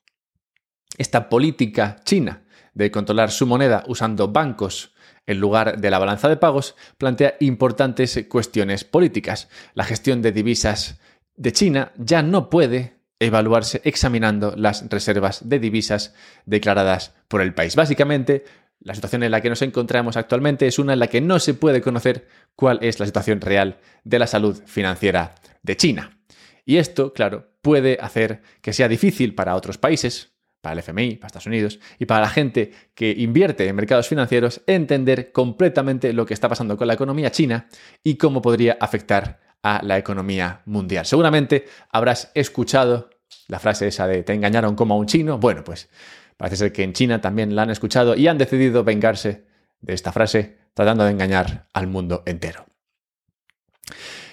esta 0.98 1.28
política 1.28 1.96
china 2.04 2.42
de 2.74 2.90
controlar 2.90 3.30
su 3.30 3.46
moneda 3.46 3.84
usando 3.86 4.28
bancos 4.28 4.94
en 5.26 5.38
lugar 5.38 5.80
de 5.80 5.90
la 5.90 5.98
balanza 5.98 6.28
de 6.28 6.36
pagos, 6.36 6.74
plantea 6.98 7.36
importantes 7.40 8.24
cuestiones 8.28 8.84
políticas. 8.84 9.48
La 9.74 9.84
gestión 9.84 10.22
de 10.22 10.32
divisas 10.32 11.00
de 11.36 11.52
China 11.52 11.92
ya 11.96 12.22
no 12.22 12.50
puede 12.50 13.00
evaluarse 13.20 13.82
examinando 13.84 14.54
las 14.56 14.88
reservas 14.88 15.48
de 15.48 15.58
divisas 15.58 16.14
declaradas 16.46 17.14
por 17.28 17.42
el 17.42 17.54
país. 17.54 17.76
Básicamente, 17.76 18.44
la 18.80 18.94
situación 18.94 19.22
en 19.22 19.30
la 19.30 19.42
que 19.42 19.50
nos 19.50 19.62
encontramos 19.62 20.16
actualmente 20.16 20.66
es 20.66 20.78
una 20.78 20.94
en 20.94 20.98
la 20.98 21.08
que 21.08 21.20
no 21.20 21.38
se 21.38 21.54
puede 21.54 21.82
conocer 21.82 22.26
cuál 22.56 22.78
es 22.82 22.98
la 22.98 23.06
situación 23.06 23.40
real 23.40 23.78
de 24.04 24.18
la 24.18 24.26
salud 24.26 24.60
financiera 24.64 25.34
de 25.62 25.76
China. 25.76 26.18
Y 26.64 26.78
esto, 26.78 27.12
claro, 27.12 27.52
puede 27.60 27.98
hacer 28.00 28.42
que 28.62 28.72
sea 28.72 28.88
difícil 28.88 29.34
para 29.34 29.54
otros 29.54 29.76
países, 29.76 30.32
para 30.60 30.74
el 30.74 30.78
FMI, 30.80 31.16
para 31.16 31.28
Estados 31.28 31.46
Unidos 31.46 31.80
y 31.98 32.06
para 32.06 32.22
la 32.22 32.28
gente 32.28 32.72
que 32.94 33.10
invierte 33.10 33.66
en 33.66 33.76
mercados 33.76 34.08
financieros, 34.08 34.62
entender 34.66 35.32
completamente 35.32 36.12
lo 36.12 36.26
que 36.26 36.34
está 36.34 36.48
pasando 36.48 36.76
con 36.76 36.86
la 36.86 36.94
economía 36.94 37.30
china 37.30 37.68
y 38.02 38.16
cómo 38.16 38.42
podría 38.42 38.76
afectar 38.80 39.40
a 39.62 39.80
la 39.82 39.98
economía 39.98 40.62
mundial. 40.66 41.06
Seguramente 41.06 41.66
habrás 41.90 42.30
escuchado 42.34 43.10
la 43.48 43.58
frase 43.58 43.88
esa 43.88 44.06
de 44.06 44.22
te 44.22 44.32
engañaron 44.32 44.74
como 44.74 44.94
a 44.94 44.96
un 44.96 45.06
chino. 45.06 45.38
Bueno, 45.38 45.64
pues 45.64 45.88
parece 46.36 46.56
ser 46.56 46.72
que 46.72 46.82
en 46.82 46.92
China 46.92 47.20
también 47.20 47.54
la 47.54 47.62
han 47.62 47.70
escuchado 47.70 48.14
y 48.14 48.28
han 48.28 48.38
decidido 48.38 48.84
vengarse 48.84 49.44
de 49.80 49.94
esta 49.94 50.12
frase 50.12 50.58
tratando 50.74 51.04
de 51.04 51.10
engañar 51.10 51.66
al 51.72 51.86
mundo 51.86 52.22
entero. 52.26 52.66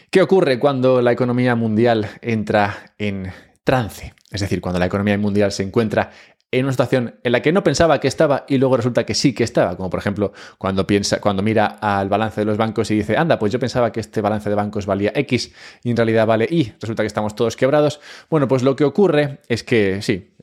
¿Qué 0.10 0.22
ocurre 0.22 0.60
cuando 0.60 1.01
la 1.01 1.12
economía 1.12 1.55
mundial 1.55 2.07
entra 2.22 2.93
en 2.98 3.31
trance? 3.67 4.13
Es 4.31 4.39
decir, 4.39 4.62
cuando 4.62 4.79
la 4.79 4.86
economía 4.86 5.17
mundial 5.17 5.51
se 5.51 5.62
encuentra 5.62 6.12
en 6.51 6.63
una 6.63 6.71
situación 6.71 7.19
en 7.21 7.33
la 7.33 7.41
que 7.41 7.51
no 7.51 7.65
pensaba 7.65 8.00
que 8.00 8.07
estaba 8.07 8.45
y 8.47 8.59
luego 8.59 8.77
resulta 8.77 9.05
que 9.05 9.13
sí 9.13 9.33
que 9.33 9.43
estaba, 9.43 9.75
como 9.75 9.89
por 9.89 10.00
ejemplo 10.00 10.31
cuando 10.57 10.88
piensa, 10.88 11.19
cuando 11.19 11.43
mira 11.43 11.65
al 11.65 12.07
balance 12.07 12.39
de 12.39 12.45
los 12.45 12.55
bancos 12.55 12.89
y 12.91 12.95
dice, 12.95 13.17
anda, 13.17 13.38
pues 13.38 13.51
yo 13.51 13.59
pensaba 13.59 13.91
que 13.91 14.00
este 14.00 14.21
balance 14.21 14.47
de 14.47 14.55
bancos 14.55 14.86
valía 14.86 15.12
X 15.13 15.51
y 15.83 15.89
en 15.89 15.97
realidad 15.97 16.25
vale 16.25 16.47
Y, 16.50 16.71
resulta 16.79 17.03
que 17.03 17.07
estamos 17.07 17.36
todos 17.36 17.57
quebrados. 17.57 18.00
Bueno, 18.29 18.47
pues 18.47 18.63
lo 18.63 18.77
que 18.77 18.86
ocurre 18.86 19.41
es 19.50 19.65
que 19.65 20.01
sí, 20.01 20.33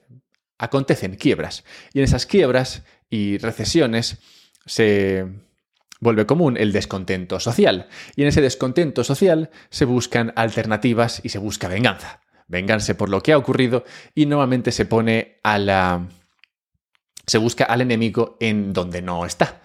acontecen 0.59 1.17
quiebras 1.17 1.65
y 1.95 2.01
en 2.01 2.05
esas 2.05 2.27
quiebras 2.27 2.83
y 3.09 3.39
recesiones 3.39 4.19
se 4.67 5.25
vuelve 5.99 6.27
común 6.27 6.59
el 6.59 6.73
descontento 6.73 7.41
social 7.41 7.89
y 8.17 8.21
en 8.21 8.29
ese 8.29 8.43
descontento 8.43 9.03
social 9.03 9.49
se 9.71 9.87
buscan 9.87 10.35
alternativas 10.37 11.23
y 11.25 11.31
se 11.31 11.39
busca 11.39 11.69
venganza 11.69 12.21
vengarse 12.47 12.95
por 12.95 13.09
lo 13.09 13.23
que 13.23 13.33
ha 13.33 13.39
ocurrido 13.39 13.85
y 14.15 14.27
nuevamente 14.27 14.73
se 14.73 14.87
pone 14.87 15.39
a 15.43 15.59
la... 15.59 16.07
se 17.27 17.39
busca 17.39 17.65
al 17.65 17.81
enemigo 17.81 18.37
en 18.41 18.73
donde 18.73 19.03
no 19.03 19.25
está. 19.25 19.63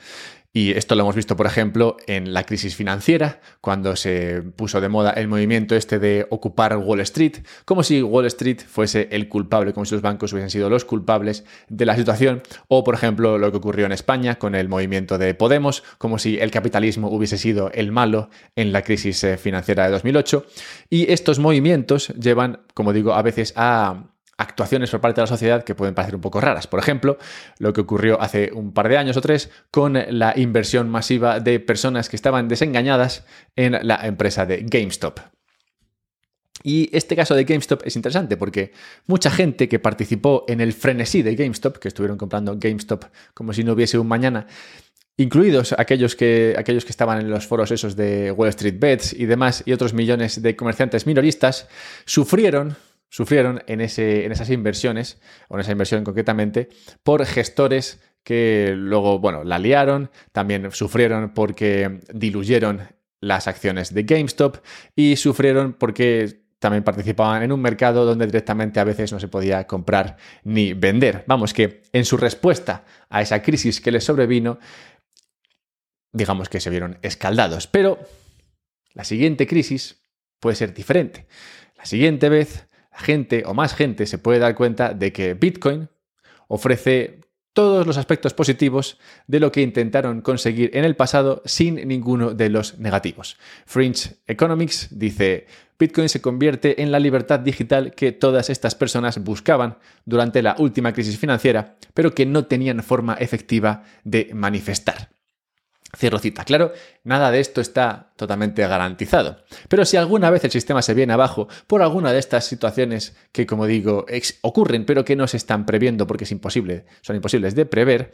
Y 0.52 0.72
esto 0.72 0.96
lo 0.96 1.04
hemos 1.04 1.16
visto, 1.16 1.36
por 1.38 1.46
ejemplo, 1.46 1.98
en 2.08 2.34
la 2.34 2.44
crisis 2.44 2.76
financiera, 2.76 3.40
cuando 3.62 3.96
se 3.96 4.42
puso 4.42 4.82
de 4.82 4.90
moda 4.90 5.12
el 5.12 5.28
movimiento 5.28 5.76
este 5.76 6.00
de 6.00 6.26
ocupar 6.32 6.76
Wall 6.76 7.02
Street, 7.02 7.38
como 7.66 7.84
si 7.84 8.02
Wall 8.02 8.26
Street 8.26 8.62
fuese 8.68 9.10
el 9.12 9.30
culpable, 9.30 9.74
como 9.74 9.86
si 9.86 9.94
los 9.94 10.02
bancos 10.02 10.34
hubiesen 10.34 10.50
sido 10.50 10.68
los 10.68 10.86
culpables 10.86 11.46
de 11.68 11.86
la 11.86 11.96
situación, 11.96 12.42
o 12.68 12.84
por 12.84 12.96
ejemplo 12.96 13.38
lo 13.38 13.52
que 13.52 13.58
ocurrió 13.58 13.86
en 13.86 13.92
España 13.92 14.40
con 14.40 14.56
el 14.56 14.70
movimiento 14.70 15.20
de 15.20 15.36
Podemos, 15.36 15.84
como 16.00 16.18
si 16.18 16.40
el 16.40 16.50
capitalismo 16.50 17.10
hubiese 17.10 17.38
sido 17.38 17.72
el 17.72 17.92
malo 17.92 18.32
en 18.56 18.72
la 18.72 18.82
crisis 18.82 19.24
eh, 19.24 19.38
financiera 19.38 19.86
de 19.86 19.92
2008. 19.92 20.46
Y 20.90 21.12
estos 21.12 21.38
movimientos 21.38 22.08
llevan, 22.20 22.62
como 22.74 22.92
digo, 22.92 23.14
a 23.14 23.22
veces 23.22 23.54
a 23.56 24.06
actuaciones 24.40 24.90
por 24.90 25.02
parte 25.02 25.22
de 25.22 25.24
la 25.24 25.28
sociedad 25.28 25.64
que 25.64 25.76
pueden 25.76 25.94
parecer 25.94 26.16
un 26.16 26.22
poco 26.22 26.40
raras. 26.42 26.66
Por 26.66 26.80
ejemplo, 26.80 27.18
lo 27.60 27.74
que 27.74 27.82
ocurrió 27.82 28.20
hace 28.22 28.52
un 28.54 28.74
par 28.74 28.90
de 28.90 28.98
años 28.98 29.18
o 29.18 29.22
tres 29.22 29.52
con 29.70 29.94
la 29.94 30.34
inversión 30.36 30.90
masiva 30.90 31.40
de 31.40 31.60
personas 31.60 32.10
que 32.10 32.16
estaban 32.16 32.48
desengañadas 32.48 33.26
en 33.56 33.78
la 33.84 34.00
empresa 34.08 34.46
de 34.46 34.66
GameStop. 34.66 35.20
Y 36.64 36.90
este 36.92 37.16
caso 37.16 37.36
de 37.36 37.44
GameStop 37.44 37.82
es 37.86 37.96
interesante 37.96 38.38
porque 38.38 38.74
mucha 39.08 39.30
gente 39.30 39.70
que 39.70 39.80
participó 39.80 40.46
en 40.48 40.62
el 40.62 40.74
frenesí 40.74 41.22
de 41.22 41.36
GameStop, 41.36 41.78
que 41.78 41.88
estuvieron 41.88 42.18
comprando 42.18 42.58
GameStop 42.58 43.06
como 43.34 43.54
si 43.54 43.64
no 43.64 43.74
hubiese 43.74 43.98
un 43.98 44.08
mañana, 44.08 44.48
incluidos 45.18 45.74
aquellos 45.78 46.16
que, 46.16 46.56
aquellos 46.58 46.86
que 46.86 46.92
estaban 46.92 47.20
en 47.20 47.30
los 47.30 47.46
foros 47.46 47.72
esos 47.72 47.96
de 47.96 48.32
Wall 48.32 48.50
Street 48.50 48.76
Bets 48.78 49.14
y 49.14 49.26
demás, 49.26 49.64
y 49.66 49.74
otros 49.74 49.94
millones 49.94 50.42
de 50.42 50.56
comerciantes 50.56 51.06
minoristas, 51.06 51.68
sufrieron 52.06 52.78
sufrieron 53.10 53.64
en, 53.68 53.82
ese, 53.82 54.26
en 54.26 54.32
esas 54.32 54.50
inversiones, 54.50 55.20
o 55.50 55.56
en 55.56 55.62
esa 55.62 55.72
inversión 55.72 56.04
concretamente, 56.04 56.70
por 57.04 57.26
gestores 57.26 58.00
que 58.24 58.74
luego, 58.76 59.20
bueno, 59.20 59.44
la 59.44 59.60
liaron, 59.60 60.12
también 60.32 60.72
sufrieron 60.72 61.34
porque 61.34 62.00
diluyeron 62.14 62.82
las 63.22 63.48
acciones 63.48 63.94
de 63.94 64.04
GameStop 64.04 64.58
y 64.96 65.16
sufrieron 65.16 65.74
porque 65.74 66.44
también 66.60 66.84
participaban 66.84 67.42
en 67.42 67.52
un 67.52 67.62
mercado 67.62 68.06
donde 68.06 68.26
directamente 68.26 68.80
a 68.80 68.84
veces 68.84 69.12
no 69.12 69.20
se 69.20 69.30
podía 69.30 69.66
comprar 69.66 70.18
ni 70.44 70.74
vender. 70.74 71.24
Vamos 71.26 71.54
que 71.54 71.84
en 71.94 72.06
su 72.06 72.18
respuesta 72.18 72.86
a 73.10 73.22
esa 73.22 73.42
crisis 73.42 73.80
que 73.82 73.92
les 73.92 74.04
sobrevino, 74.04 74.60
digamos 76.12 76.50
que 76.50 76.60
se 76.60 76.70
vieron 76.70 77.00
escaldados. 77.02 77.68
Pero 77.68 78.00
la 78.94 79.06
siguiente 79.06 79.48
crisis 79.48 80.02
puede 80.40 80.58
ser 80.58 80.74
diferente. 80.74 81.28
La 81.78 81.86
siguiente 81.86 82.28
vez 82.28 82.69
gente 83.00 83.44
o 83.46 83.54
más 83.54 83.74
gente 83.74 84.06
se 84.06 84.18
puede 84.18 84.40
dar 84.40 84.56
cuenta 84.56 84.94
de 84.94 85.12
que 85.12 85.34
Bitcoin 85.34 85.90
ofrece 86.48 87.22
todos 87.54 87.86
los 87.86 87.98
aspectos 87.98 88.34
positivos 88.34 89.00
de 89.28 89.40
lo 89.40 89.52
que 89.52 89.62
intentaron 89.62 90.22
conseguir 90.22 90.72
en 90.74 90.86
el 90.86 90.96
pasado 90.96 91.42
sin 91.46 91.88
ninguno 91.88 92.34
de 92.34 92.50
los 92.50 92.80
negativos. 92.80 93.38
Fringe 93.66 94.18
Economics 94.28 94.88
dice, 94.92 95.48
Bitcoin 95.78 96.10
se 96.10 96.22
convierte 96.22 96.82
en 96.82 96.92
la 96.92 97.00
libertad 97.00 97.40
digital 97.40 97.94
que 97.96 98.12
todas 98.12 98.50
estas 98.50 98.76
personas 98.76 99.24
buscaban 99.24 99.78
durante 100.06 100.42
la 100.42 100.56
última 100.60 100.94
crisis 100.94 101.18
financiera, 101.18 101.78
pero 101.94 102.14
que 102.14 102.26
no 102.26 102.46
tenían 102.46 102.84
forma 102.84 103.16
efectiva 103.16 103.84
de 104.04 104.30
manifestar. 104.34 105.10
Cierro 105.98 106.20
cita. 106.20 106.44
Claro, 106.44 106.72
nada 107.04 107.32
de 107.32 107.40
esto 107.40 107.62
está 107.62 108.12
totalmente 108.16 108.62
garantizado. 108.68 109.44
Pero 109.70 109.86
si 109.86 109.98
alguna 109.98 110.30
vez 110.30 110.44
el 110.44 110.52
sistema 110.52 110.84
se 110.84 110.94
viene 110.94 111.14
abajo 111.14 111.48
por 111.66 111.82
alguna 111.82 112.14
de 112.14 112.20
estas 112.20 112.46
situaciones 112.46 113.18
que, 113.32 113.48
como 113.48 113.66
digo, 113.66 114.06
ocurren, 114.42 114.86
pero 114.86 115.04
que 115.04 115.16
no 115.16 115.28
se 115.28 115.38
están 115.38 115.66
previendo 115.66 116.06
porque 116.06 116.26
es 116.26 116.32
imposible, 116.32 116.86
son 117.02 117.16
imposibles 117.16 117.56
de 117.56 117.66
prever, 117.66 118.12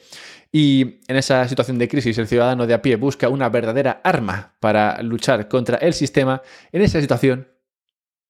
y 0.52 1.02
en 1.08 1.18
esa 1.18 1.48
situación 1.50 1.78
de 1.78 1.90
crisis 1.90 2.18
el 2.18 2.28
ciudadano 2.28 2.66
de 2.66 2.74
a 2.74 2.82
pie 2.82 2.96
busca 2.96 3.28
una 3.28 3.50
verdadera 3.50 4.00
arma 4.04 4.56
para 4.62 5.02
luchar 5.02 5.50
contra 5.50 5.78
el 5.78 5.94
sistema, 5.94 6.42
en 6.72 6.82
esa 6.82 7.02
situación 7.02 7.50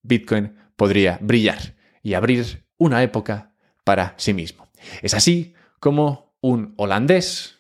Bitcoin 0.02 0.56
podría 0.76 1.20
brillar 1.22 1.76
y 2.02 2.16
abrir 2.16 2.66
una 2.78 3.04
época 3.04 3.52
para 3.84 4.16
sí 4.18 4.34
mismo. 4.34 4.68
Es 5.02 5.14
así 5.14 5.54
como 5.80 6.36
un 6.42 6.74
holandés 6.78 7.55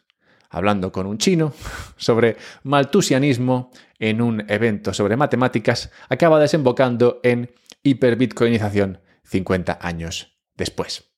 hablando 0.56 0.92
con 0.92 1.06
un 1.06 1.18
chino 1.18 1.54
sobre 1.98 2.38
maltusianismo 2.64 3.72
en 4.00 4.22
un 4.22 4.50
evento 4.50 4.94
sobre 4.94 5.18
matemáticas, 5.18 5.92
acaba 6.10 6.40
desembocando 6.40 7.20
en 7.24 7.52
hiperbitcoinización 7.84 9.02
50 9.26 9.80
años 9.82 10.38
después. 10.56 11.12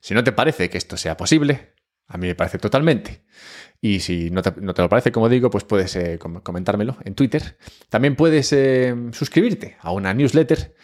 Si 0.00 0.14
no 0.14 0.24
te 0.24 0.32
parece 0.32 0.70
que 0.70 0.78
esto 0.78 0.96
sea 0.96 1.16
posible, 1.16 1.74
a 2.08 2.18
mí 2.18 2.26
me 2.26 2.34
parece 2.34 2.58
totalmente. 2.58 3.22
Y 3.80 4.00
si 4.00 4.30
no 4.30 4.42
te, 4.42 4.52
lo 4.60 4.88
parece, 4.88 5.12
como 5.12 5.28
digo, 5.28 5.48
pues 5.48 5.64
puedes 5.64 5.94
eh, 5.96 6.18
comentármelo 6.18 6.96
en 7.04 7.14
Twitter. 7.14 7.56
También 7.88 8.16
puedes 8.16 8.52
eh, 8.52 8.94
suscribirte 9.12 9.76
a 9.80 9.92
una 9.92 10.12
newsletter 10.12 10.74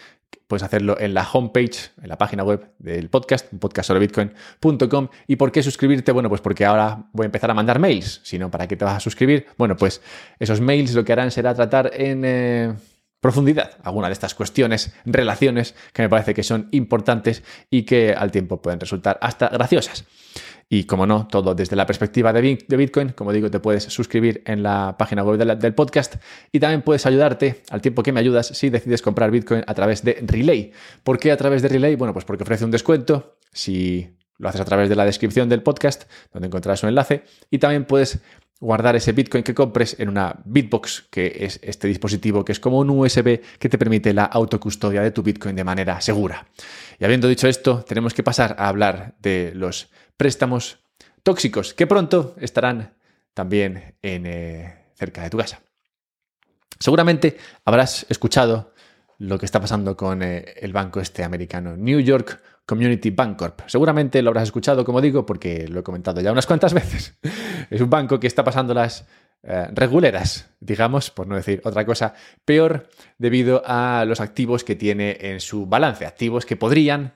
puedes 0.46 0.62
hacerlo 0.62 0.96
en 0.98 1.14
la 1.14 1.28
homepage, 1.30 1.90
en 2.02 2.08
la 2.08 2.16
página 2.16 2.44
web 2.44 2.70
del 2.78 3.08
podcast, 3.08 3.46
podcast 3.58 3.88
sobre 3.88 4.00
bitcoin.com. 4.00 5.08
¿Y 5.26 5.36
por 5.36 5.52
qué 5.52 5.62
suscribirte? 5.62 6.12
Bueno, 6.12 6.28
pues 6.28 6.40
porque 6.40 6.64
ahora 6.64 7.06
voy 7.12 7.24
a 7.24 7.26
empezar 7.26 7.50
a 7.50 7.54
mandar 7.54 7.78
mails. 7.78 8.20
Si 8.22 8.38
no, 8.38 8.50
¿para 8.50 8.66
qué 8.66 8.76
te 8.76 8.84
vas 8.84 8.96
a 8.96 9.00
suscribir? 9.00 9.46
Bueno, 9.56 9.76
pues 9.76 10.00
esos 10.38 10.60
mails 10.60 10.94
lo 10.94 11.04
que 11.04 11.12
harán 11.12 11.30
será 11.30 11.54
tratar 11.54 11.90
en... 11.94 12.22
Eh, 12.24 12.74
profundidad 13.26 13.72
alguna 13.82 14.06
de 14.06 14.12
estas 14.12 14.36
cuestiones, 14.36 14.94
relaciones 15.04 15.74
que 15.92 16.02
me 16.02 16.08
parece 16.08 16.32
que 16.32 16.44
son 16.44 16.68
importantes 16.70 17.42
y 17.70 17.82
que 17.82 18.14
al 18.14 18.30
tiempo 18.30 18.62
pueden 18.62 18.78
resultar 18.78 19.18
hasta 19.20 19.48
graciosas. 19.48 20.04
Y 20.68 20.84
como 20.84 21.06
no, 21.06 21.26
todo 21.26 21.52
desde 21.56 21.74
la 21.74 21.86
perspectiva 21.86 22.32
de 22.32 22.40
Bitcoin, 22.68 23.10
como 23.10 23.32
digo, 23.32 23.50
te 23.50 23.58
puedes 23.58 23.82
suscribir 23.82 24.42
en 24.46 24.62
la 24.62 24.94
página 24.96 25.24
web 25.24 25.38
del 25.58 25.74
podcast 25.74 26.16
y 26.52 26.60
también 26.60 26.82
puedes 26.82 27.04
ayudarte 27.04 27.62
al 27.70 27.80
tiempo 27.80 28.04
que 28.04 28.12
me 28.12 28.20
ayudas 28.20 28.46
si 28.46 28.70
decides 28.70 29.02
comprar 29.02 29.32
Bitcoin 29.32 29.64
a 29.66 29.74
través 29.74 30.04
de 30.04 30.18
Relay. 30.24 30.70
¿Por 31.02 31.18
qué 31.18 31.32
a 31.32 31.36
través 31.36 31.62
de 31.62 31.68
Relay? 31.68 31.96
Bueno, 31.96 32.12
pues 32.12 32.24
porque 32.24 32.44
ofrece 32.44 32.64
un 32.64 32.70
descuento 32.70 33.38
si 33.52 34.08
lo 34.38 34.48
haces 34.48 34.60
a 34.60 34.64
través 34.64 34.88
de 34.88 34.94
la 34.94 35.04
descripción 35.04 35.48
del 35.48 35.62
podcast, 35.62 36.04
donde 36.32 36.46
encontrarás 36.46 36.82
un 36.84 36.90
enlace, 36.90 37.24
y 37.50 37.58
también 37.58 37.86
puedes 37.86 38.20
guardar 38.60 38.96
ese 38.96 39.12
Bitcoin 39.12 39.44
que 39.44 39.54
compres 39.54 39.96
en 39.98 40.08
una 40.08 40.40
Bitbox, 40.44 41.08
que 41.10 41.36
es 41.40 41.60
este 41.62 41.88
dispositivo 41.88 42.44
que 42.44 42.52
es 42.52 42.60
como 42.60 42.78
un 42.78 42.90
USB 42.90 43.40
que 43.58 43.68
te 43.68 43.78
permite 43.78 44.14
la 44.14 44.24
autocustodia 44.24 45.02
de 45.02 45.10
tu 45.10 45.22
Bitcoin 45.22 45.56
de 45.56 45.64
manera 45.64 46.00
segura. 46.00 46.46
Y 46.98 47.04
habiendo 47.04 47.28
dicho 47.28 47.48
esto, 47.48 47.84
tenemos 47.86 48.14
que 48.14 48.22
pasar 48.22 48.56
a 48.58 48.68
hablar 48.68 49.14
de 49.20 49.52
los 49.54 49.90
préstamos 50.16 50.78
tóxicos, 51.22 51.74
que 51.74 51.86
pronto 51.86 52.34
estarán 52.40 52.94
también 53.34 53.96
en, 54.00 54.26
eh, 54.26 54.86
cerca 54.94 55.22
de 55.22 55.30
tu 55.30 55.36
casa. 55.36 55.60
Seguramente 56.78 57.36
habrás 57.64 58.06
escuchado 58.08 58.72
lo 59.18 59.38
que 59.38 59.46
está 59.46 59.60
pasando 59.60 59.96
con 59.96 60.22
eh, 60.22 60.54
el 60.56 60.72
banco 60.72 61.00
este 61.00 61.24
americano, 61.24 61.76
New 61.76 62.00
York 62.00 62.40
Community 62.66 63.10
Bank 63.10 63.38
Corp. 63.38 63.60
Seguramente 63.66 64.20
lo 64.20 64.30
habrás 64.30 64.44
escuchado, 64.44 64.84
como 64.84 65.00
digo, 65.00 65.24
porque 65.24 65.68
lo 65.68 65.80
he 65.80 65.82
comentado 65.82 66.20
ya 66.20 66.32
unas 66.32 66.46
cuantas 66.46 66.74
veces. 66.74 67.18
es 67.70 67.80
un 67.80 67.88
banco 67.88 68.20
que 68.20 68.26
está 68.26 68.42
pasando 68.44 68.74
las 68.74 69.06
eh, 69.42 69.68
reguleras, 69.72 70.50
digamos, 70.58 71.10
por 71.10 71.28
no 71.28 71.36
decir 71.36 71.60
otra 71.64 71.86
cosa, 71.86 72.14
peor 72.44 72.88
debido 73.16 73.62
a 73.64 74.04
los 74.04 74.20
activos 74.20 74.64
que 74.64 74.74
tiene 74.74 75.16
en 75.20 75.40
su 75.40 75.66
balance, 75.66 76.04
activos 76.04 76.44
que 76.44 76.56
podrían 76.56 77.14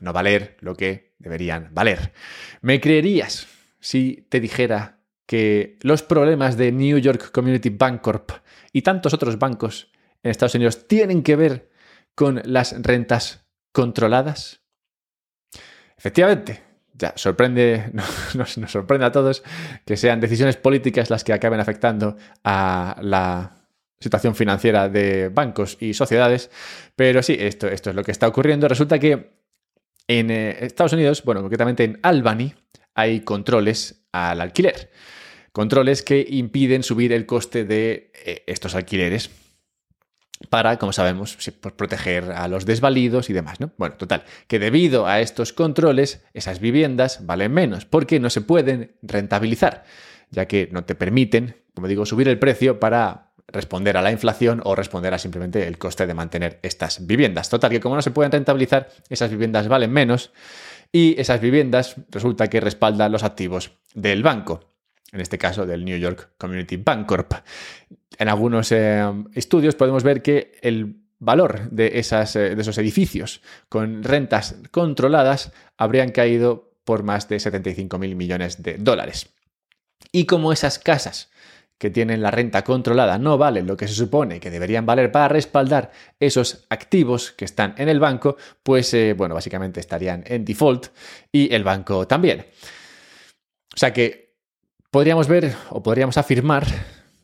no 0.00 0.12
valer 0.12 0.56
lo 0.60 0.76
que 0.76 1.14
deberían 1.18 1.70
valer. 1.72 2.12
¿Me 2.60 2.80
creerías 2.80 3.48
si 3.80 4.26
te 4.28 4.38
dijera 4.38 5.00
que 5.26 5.76
los 5.82 6.04
problemas 6.04 6.56
de 6.56 6.70
New 6.70 6.98
York 6.98 7.32
Community 7.32 7.70
Bancorp 7.70 8.30
y 8.72 8.82
tantos 8.82 9.12
otros 9.14 9.38
bancos 9.38 9.90
en 10.22 10.30
Estados 10.30 10.54
Unidos 10.54 10.86
tienen 10.86 11.24
que 11.24 11.34
ver 11.34 11.70
con 12.14 12.40
las 12.44 12.80
rentas 12.80 13.44
controladas? 13.72 14.65
Efectivamente, 15.96 16.62
ya 16.94 17.12
sorprende, 17.16 17.90
nos, 18.34 18.52
sorprende 18.70 19.06
a 19.06 19.12
todos 19.12 19.42
que 19.84 19.96
sean 19.96 20.20
decisiones 20.20 20.56
políticas 20.56 21.10
las 21.10 21.24
que 21.24 21.32
acaben 21.32 21.60
afectando 21.60 22.16
a 22.44 22.96
la 23.00 23.52
situación 23.98 24.34
financiera 24.34 24.88
de 24.88 25.30
bancos 25.30 25.78
y 25.80 25.94
sociedades, 25.94 26.50
pero 26.94 27.22
sí, 27.22 27.36
esto, 27.38 27.66
esto 27.66 27.90
es 27.90 27.96
lo 27.96 28.04
que 28.04 28.12
está 28.12 28.28
ocurriendo. 28.28 28.68
Resulta 28.68 28.98
que 28.98 29.30
en 30.06 30.30
eh, 30.30 30.64
Estados 30.64 30.92
Unidos, 30.92 31.22
bueno, 31.24 31.40
concretamente 31.40 31.84
en 31.84 31.98
Albany, 32.02 32.54
hay 32.94 33.20
controles 33.20 34.06
al 34.12 34.40
alquiler. 34.40 34.90
Controles 35.52 36.02
que 36.02 36.24
impiden 36.28 36.82
subir 36.82 37.12
el 37.12 37.24
coste 37.24 37.64
de 37.64 38.12
eh, 38.24 38.44
estos 38.46 38.74
alquileres 38.74 39.30
para, 40.50 40.78
como 40.78 40.92
sabemos, 40.92 41.36
proteger 41.76 42.32
a 42.32 42.48
los 42.48 42.66
desvalidos 42.66 43.30
y 43.30 43.32
demás, 43.32 43.60
¿no? 43.60 43.72
Bueno, 43.76 43.96
total, 43.96 44.24
que 44.46 44.58
debido 44.58 45.06
a 45.06 45.20
estos 45.20 45.52
controles, 45.52 46.24
esas 46.34 46.60
viviendas 46.60 47.26
valen 47.26 47.52
menos 47.52 47.84
porque 47.84 48.20
no 48.20 48.30
se 48.30 48.40
pueden 48.40 48.96
rentabilizar, 49.02 49.84
ya 50.30 50.46
que 50.46 50.68
no 50.72 50.84
te 50.84 50.94
permiten, 50.94 51.56
como 51.74 51.88
digo, 51.88 52.06
subir 52.06 52.28
el 52.28 52.38
precio 52.38 52.78
para 52.80 53.32
responder 53.48 53.96
a 53.96 54.02
la 54.02 54.10
inflación 54.10 54.60
o 54.64 54.74
responder 54.74 55.14
a 55.14 55.18
simplemente 55.18 55.66
el 55.66 55.78
coste 55.78 56.06
de 56.06 56.14
mantener 56.14 56.58
estas 56.62 57.06
viviendas. 57.06 57.48
Total, 57.48 57.70
que 57.70 57.80
como 57.80 57.94
no 57.94 58.02
se 58.02 58.10
pueden 58.10 58.32
rentabilizar, 58.32 58.88
esas 59.08 59.30
viviendas 59.30 59.68
valen 59.68 59.92
menos 59.92 60.32
y 60.92 61.18
esas 61.20 61.40
viviendas 61.40 61.96
resulta 62.10 62.48
que 62.48 62.60
respaldan 62.60 63.12
los 63.12 63.22
activos 63.22 63.72
del 63.94 64.22
banco 64.22 64.75
en 65.16 65.22
este 65.22 65.38
caso 65.38 65.64
del 65.66 65.84
New 65.84 65.98
York 65.98 66.32
Community 66.38 66.76
Bancorp. 66.76 67.32
En 68.18 68.28
algunos 68.28 68.70
eh, 68.70 69.02
estudios 69.34 69.74
podemos 69.74 70.04
ver 70.04 70.22
que 70.22 70.52
el 70.60 71.00
valor 71.18 71.70
de, 71.70 71.98
esas, 71.98 72.36
eh, 72.36 72.54
de 72.54 72.60
esos 72.60 72.76
edificios 72.76 73.40
con 73.70 74.02
rentas 74.02 74.56
controladas 74.70 75.52
habrían 75.78 76.10
caído 76.10 76.74
por 76.84 77.02
más 77.02 77.28
de 77.28 77.40
75 77.40 77.98
mil 77.98 78.14
millones 78.14 78.62
de 78.62 78.76
dólares. 78.76 79.30
Y 80.12 80.26
como 80.26 80.52
esas 80.52 80.78
casas 80.78 81.30
que 81.78 81.90
tienen 81.90 82.22
la 82.22 82.30
renta 82.30 82.62
controlada 82.62 83.18
no 83.18 83.38
valen 83.38 83.66
lo 83.66 83.76
que 83.76 83.88
se 83.88 83.94
supone 83.94 84.38
que 84.38 84.50
deberían 84.50 84.84
valer 84.84 85.10
para 85.10 85.28
respaldar 85.28 85.90
esos 86.20 86.66
activos 86.68 87.32
que 87.32 87.46
están 87.46 87.74
en 87.78 87.88
el 87.88 88.00
banco, 88.00 88.36
pues 88.62 88.92
eh, 88.92 89.14
bueno, 89.14 89.34
básicamente 89.34 89.80
estarían 89.80 90.24
en 90.26 90.44
default 90.44 90.88
y 91.32 91.54
el 91.54 91.64
banco 91.64 92.06
también. 92.06 92.46
O 93.74 93.78
sea 93.78 93.92
que 93.92 94.25
podríamos 94.90 95.28
ver 95.28 95.54
o 95.70 95.82
podríamos 95.82 96.18
afirmar, 96.18 96.66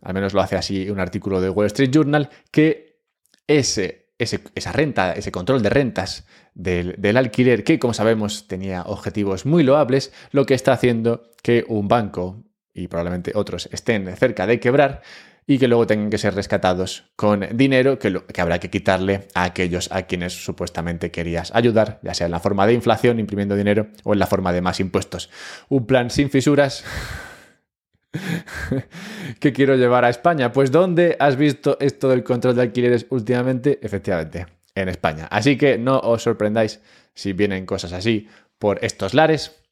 al 0.02 0.14
menos 0.14 0.34
lo 0.34 0.40
hace 0.40 0.56
así 0.56 0.90
un 0.90 1.00
artículo 1.00 1.40
de 1.40 1.50
Wall 1.50 1.66
Street 1.66 1.90
Journal, 1.92 2.30
que 2.50 3.00
ese, 3.46 4.10
esa 4.18 4.72
renta, 4.72 5.12
ese 5.12 5.32
control 5.32 5.62
de 5.62 5.70
rentas 5.70 6.26
del, 6.54 6.94
del, 6.98 7.16
alquiler, 7.16 7.64
que 7.64 7.78
como 7.78 7.94
sabemos 7.94 8.46
tenía 8.48 8.82
objetivos 8.82 9.46
muy 9.46 9.62
loables, 9.62 10.12
lo 10.30 10.46
que 10.46 10.54
está 10.54 10.72
haciendo 10.72 11.30
que 11.42 11.64
un 11.68 11.88
banco 11.88 12.44
y 12.74 12.88
probablemente 12.88 13.32
otros 13.34 13.68
estén 13.72 14.14
cerca 14.16 14.46
de 14.46 14.60
quebrar 14.60 15.02
y 15.46 15.58
que 15.58 15.68
luego 15.68 15.86
tengan 15.86 16.10
que 16.10 16.18
ser 16.18 16.34
rescatados 16.34 17.10
con 17.16 17.46
dinero 17.56 17.98
que, 17.98 18.22
que, 18.32 18.40
habrá 18.40 18.60
que 18.60 18.70
quitarle 18.70 19.28
a 19.34 19.44
aquellos 19.44 19.90
a 19.90 20.02
quienes 20.02 20.44
supuestamente 20.44 21.10
querías 21.10 21.52
ayudar, 21.54 21.98
ya 22.02 22.14
sea 22.14 22.26
en 22.26 22.30
la 22.30 22.40
forma 22.40 22.66
de 22.66 22.74
inflación, 22.74 23.18
imprimiendo 23.18 23.56
dinero, 23.56 23.88
o 24.04 24.12
en 24.12 24.20
la 24.20 24.26
forma 24.26 24.52
de 24.52 24.60
más 24.60 24.78
impuestos. 24.78 25.30
Un 25.68 25.86
plan 25.86 26.10
sin 26.10 26.30
fisuras 26.30 26.84
que 29.40 29.52
quiero 29.52 29.76
llevar 29.76 30.04
a 30.04 30.10
España. 30.10 30.52
Pues 30.52 30.70
¿dónde 30.70 31.16
has 31.18 31.36
visto 31.36 31.76
esto 31.80 32.08
del 32.08 32.24
control 32.24 32.56
de 32.56 32.62
alquileres 32.62 33.06
últimamente? 33.10 33.78
Efectivamente, 33.82 34.46
en 34.74 34.88
España. 34.88 35.26
Así 35.30 35.56
que 35.56 35.78
no 35.78 35.98
os 35.98 36.22
sorprendáis 36.22 36.80
si 37.14 37.32
vienen 37.32 37.66
cosas 37.66 37.92
así 37.92 38.28
por 38.58 38.84
estos 38.84 39.14
lares 39.14 39.62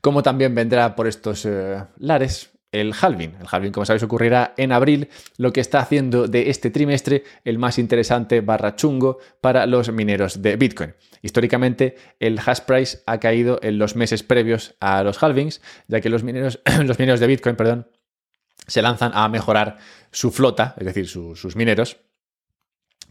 como 0.00 0.22
también 0.22 0.54
vendrá 0.54 0.94
por 0.94 1.06
estos 1.06 1.44
eh, 1.46 1.82
lares 1.98 2.50
el 2.70 2.92
halving. 2.98 3.34
El 3.40 3.46
halving, 3.50 3.72
como 3.72 3.86
sabéis, 3.86 4.02
ocurrirá 4.02 4.52
en 4.56 4.72
abril, 4.72 5.08
lo 5.38 5.52
que 5.52 5.60
está 5.60 5.80
haciendo 5.80 6.28
de 6.28 6.50
este 6.50 6.70
trimestre 6.70 7.24
el 7.44 7.58
más 7.58 7.78
interesante 7.78 8.40
barra 8.40 8.76
chungo 8.76 9.18
para 9.40 9.66
los 9.66 9.90
mineros 9.90 10.42
de 10.42 10.56
Bitcoin. 10.56 10.94
Históricamente, 11.22 11.96
el 12.20 12.38
hash 12.38 12.60
price 12.60 12.98
ha 13.06 13.18
caído 13.18 13.58
en 13.62 13.78
los 13.78 13.96
meses 13.96 14.22
previos 14.22 14.74
a 14.80 15.02
los 15.02 15.22
halvings, 15.22 15.60
ya 15.86 16.00
que 16.00 16.08
los 16.08 16.22
mineros, 16.22 16.60
los 16.84 16.98
mineros 16.98 17.20
de 17.20 17.26
Bitcoin, 17.26 17.56
perdón, 17.56 17.90
se 18.66 18.82
lanzan 18.82 19.12
a 19.14 19.28
mejorar 19.28 19.78
su 20.10 20.30
flota, 20.30 20.74
es 20.78 20.86
decir, 20.86 21.08
sus 21.08 21.56
mineros, 21.56 21.98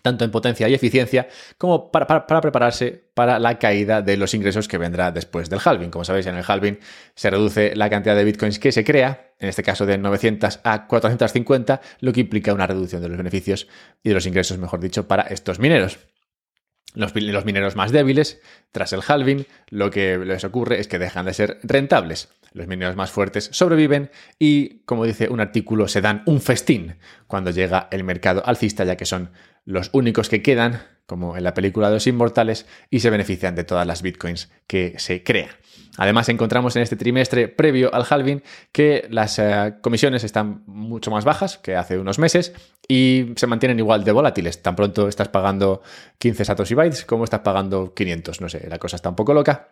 tanto 0.02 0.24
en 0.24 0.32
potencia 0.32 0.70
y 0.70 0.74
eficiencia, 0.74 1.28
como 1.58 1.92
para, 1.92 2.26
prepararse 2.26 3.10
para 3.14 3.40
la 3.40 3.60
caída 3.60 4.02
de 4.02 4.16
los 4.16 4.34
ingresos 4.34 4.68
que 4.68 4.78
vendrá 4.78 5.12
después 5.12 5.50
del 5.50 5.60
halving. 5.64 5.90
Como 5.90 6.06
sabéis, 6.06 6.28
en 6.28 6.36
el 6.36 6.46
halving 6.48 6.80
se 7.16 7.30
reduce 7.30 7.76
la 7.76 7.90
cantidad 7.90 8.16
de 8.16 8.24
bitcoins 8.24 8.60
que 8.60 8.72
se 8.72 8.86
crea, 8.86 9.34
en 9.40 9.50
este 9.50 9.64
caso 9.64 9.86
de 9.86 9.98
900 9.98 10.62
a 10.64 10.88
450, 10.88 11.82
lo 12.00 12.14
que 12.14 12.22
implica 12.22 12.54
una 12.54 12.68
reducción 12.68 13.02
de 13.02 13.10
los 13.10 13.18
beneficios 13.18 13.68
y 14.04 14.10
de 14.10 14.16
los 14.16 14.26
ingresos, 14.26 14.58
mejor 14.58 14.80
dicho, 14.80 15.08
para 15.08 15.24
estos 15.24 15.60
mineros. 15.60 16.00
Los, 16.98 17.16
los, 17.16 17.46
mineros 17.46 17.76
más 17.76 17.92
débiles, 17.92 18.42
tras 18.72 18.92
el 18.92 19.02
halving, 19.08 19.46
lo 19.70 19.92
que 19.92 20.18
les 20.18 20.44
ocurre 20.44 20.80
es 20.80 20.88
que 20.88 20.98
dejan 20.98 21.28
de 21.28 21.34
ser 21.34 21.60
rentables. 21.62 22.30
Los 22.54 22.66
mineros 22.66 22.96
más 22.96 23.12
fuertes 23.12 23.50
sobreviven 23.52 24.10
y, 24.40 24.80
como 24.86 25.06
dice 25.06 25.30
un 25.30 25.40
artículo, 25.40 25.88
se 25.88 26.02
dan 26.02 26.24
un 26.26 26.42
festín 26.42 26.96
cuando 27.28 27.52
llega 27.52 27.88
el 27.92 28.04
mercado 28.04 28.44
alcista, 28.46 28.84
ya 28.84 28.98
que 28.98 29.06
son 29.06 29.30
los 29.64 29.92
únicos 29.94 30.28
que 30.28 30.42
quedan, 30.42 30.82
como 31.08 31.36
en 31.36 31.44
la 31.44 31.54
película 31.56 31.88
de 31.88 31.96
los 31.96 32.06
inmortales, 32.06 32.68
y 32.92 33.00
se 33.00 33.10
benefician 33.10 33.56
de 33.56 33.64
todas 33.64 33.88
las 33.88 34.04
bitcoins 34.04 34.52
que 34.68 34.94
se 35.00 35.24
crean. 35.24 35.50
Además, 35.98 36.30
encontramos 36.30 36.76
en 36.76 36.84
este 36.84 36.96
trimestre 36.96 37.48
previo 37.48 37.94
al 37.94 38.06
halving 38.08 38.44
que 38.72 39.08
las 39.10 39.40
eh, 39.40 39.76
comisiones 39.82 40.24
están 40.24 40.64
mucho 40.68 41.10
más 41.10 41.26
bajas 41.26 41.58
que 41.58 41.76
hace 41.76 41.98
unos 41.98 42.20
meses 42.20 42.54
y 42.88 43.34
se 43.36 43.48
mantienen 43.48 43.80
igual 43.80 44.04
de 44.04 44.12
volátiles. 44.12 44.62
Tan 44.62 44.76
pronto 44.76 45.08
estás 45.08 45.30
pagando 45.30 45.82
15 46.20 46.46
satoshi 46.46 46.76
bytes 46.76 47.04
como 47.06 47.24
estás 47.24 47.40
pagando 47.40 47.94
500. 47.96 48.42
No 48.42 48.50
sé, 48.50 48.68
la 48.70 48.78
cosa 48.78 48.96
está 48.96 49.10
un 49.10 49.16
poco 49.16 49.34
loca. 49.34 49.70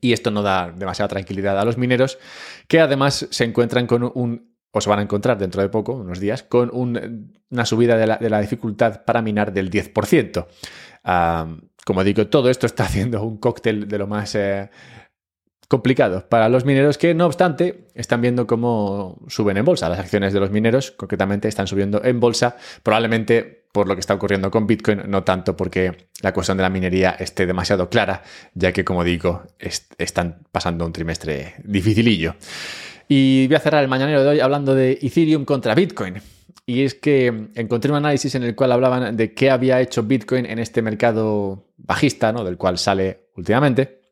Y 0.00 0.12
esto 0.12 0.30
no 0.30 0.42
da 0.42 0.72
demasiada 0.72 1.08
tranquilidad 1.08 1.58
a 1.58 1.64
los 1.64 1.78
mineros, 1.78 2.18
que 2.66 2.80
además 2.80 3.26
se 3.30 3.44
encuentran 3.44 3.86
con 3.86 4.10
un 4.14 4.57
o 4.78 4.80
se 4.80 4.88
van 4.88 5.00
a 5.00 5.02
encontrar 5.02 5.38
dentro 5.38 5.60
de 5.60 5.68
poco, 5.68 5.92
unos 5.92 6.20
días, 6.20 6.42
con 6.42 6.70
una 6.72 7.66
subida 7.66 7.96
de 7.96 8.30
la, 8.30 8.40
dificultad 8.40 9.04
para 9.04 9.22
minar 9.22 9.52
del 9.52 9.70
10%. 9.70 10.46
como 11.84 12.04
digo, 12.04 12.26
todo 12.28 12.48
esto 12.48 12.66
está 12.66 12.84
haciendo 12.88 13.22
un 13.22 13.38
cóctel 13.38 13.88
de 13.88 13.98
lo 13.98 14.06
más 14.06 14.34
eh, 14.34 14.70
complicado 15.68 16.28
para 16.28 16.48
los 16.48 16.64
mineros 16.64 16.96
que, 16.96 17.12
no 17.14 17.26
obstante, 17.26 17.88
están 17.94 18.22
viendo 18.22 18.46
cómo 18.46 19.18
suben 19.28 19.56
en 19.56 19.64
bolsa. 19.64 19.88
Las 19.88 19.98
acciones 19.98 20.32
de 20.32 20.40
los 20.40 20.50
mineros, 20.50 20.92
concretamente, 20.92 21.48
están 21.48 21.66
subiendo 21.66 22.02
en 22.04 22.20
bolsa, 22.20 22.56
probablemente 22.82 23.66
por 23.72 23.86
lo 23.86 23.94
que 23.94 24.00
está 24.00 24.14
ocurriendo 24.14 24.50
con 24.50 24.66
Bitcoin, 24.66 25.02
no 25.08 25.24
tanto 25.24 25.56
porque 25.56 26.08
la 26.22 26.32
cuestión 26.32 26.56
de 26.56 26.62
la 26.62 26.70
minería 26.70 27.10
esté 27.10 27.46
demasiado 27.46 27.90
clara, 27.90 28.22
ya 28.54 28.72
que, 28.72 28.84
como 28.84 29.04
digo, 29.04 29.42
están 29.98 30.46
pasando 30.50 30.86
un 30.86 30.92
trimestre 30.92 31.56
dificilillo. 31.64 32.36
Y 33.08 33.46
voy 33.46 33.56
a 33.56 33.60
cerrar 33.60 33.82
el 33.82 33.88
mañanero 33.88 34.22
de 34.22 34.28
hoy 34.28 34.40
hablando 34.40 34.74
de 34.74 34.98
Ethereum 35.00 35.46
contra 35.46 35.74
Bitcoin. 35.74 36.16
Y 36.66 36.82
es 36.82 36.94
que 36.94 37.28
encontré 37.54 37.90
un 37.90 37.96
análisis 37.96 38.34
en 38.34 38.42
el 38.42 38.54
cual 38.54 38.72
hablaban 38.72 39.16
de 39.16 39.32
qué 39.32 39.50
había 39.50 39.80
hecho 39.80 40.02
Bitcoin 40.02 40.44
en 40.44 40.58
este 40.58 40.82
mercado 40.82 41.72
bajista, 41.78 42.30
¿no? 42.30 42.44
Del 42.44 42.58
cual 42.58 42.76
sale 42.76 43.30
últimamente, 43.36 44.02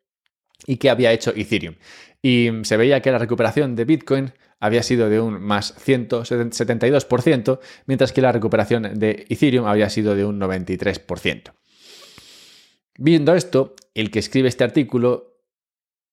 y 0.66 0.78
qué 0.78 0.88
había 0.88 1.12
hecho 1.12 1.34
Ethereum. 1.36 1.74
Y 2.22 2.50
se 2.62 2.78
veía 2.78 3.02
que 3.02 3.12
la 3.12 3.18
recuperación 3.18 3.76
de 3.76 3.84
Bitcoin 3.84 4.32
había 4.58 4.82
sido 4.82 5.10
de 5.10 5.20
un 5.20 5.42
más 5.42 5.74
172%, 5.76 7.60
mientras 7.84 8.12
que 8.12 8.22
la 8.22 8.32
recuperación 8.32 8.98
de 8.98 9.26
Ethereum 9.28 9.66
había 9.66 9.90
sido 9.90 10.16
de 10.16 10.24
un 10.24 10.40
93%. 10.40 11.52
Viendo 12.96 13.34
esto, 13.34 13.74
el 13.92 14.10
que 14.10 14.20
escribe 14.20 14.48
este 14.48 14.64
artículo 14.64 15.42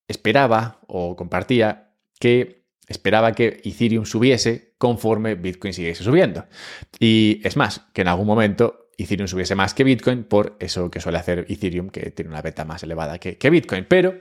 esperaba 0.10 0.82
o 0.88 1.16
compartía 1.16 1.96
que 2.20 2.63
esperaba 2.94 3.34
que 3.34 3.62
Ethereum 3.64 4.06
subiese 4.06 4.74
conforme 4.78 5.36
Bitcoin 5.36 5.74
siguiese 5.74 6.04
subiendo. 6.04 6.46
Y 7.00 7.42
es 7.44 7.58
más, 7.58 7.82
que 7.94 8.02
en 8.02 8.08
algún 8.08 8.28
momento 8.28 8.90
Ethereum 8.98 9.28
subiese 9.28 9.56
más 9.56 9.74
que 9.74 9.84
Bitcoin 9.84 10.24
por 10.24 10.56
eso 10.60 10.90
que 10.90 11.00
suele 11.00 11.18
hacer 11.18 11.46
Ethereum, 11.50 11.90
que 11.90 12.12
tiene 12.12 12.32
una 12.32 12.42
beta 12.42 12.66
más 12.66 12.84
elevada 12.84 13.18
que, 13.20 13.50
Bitcoin. 13.50 13.86
Pero, 13.88 14.16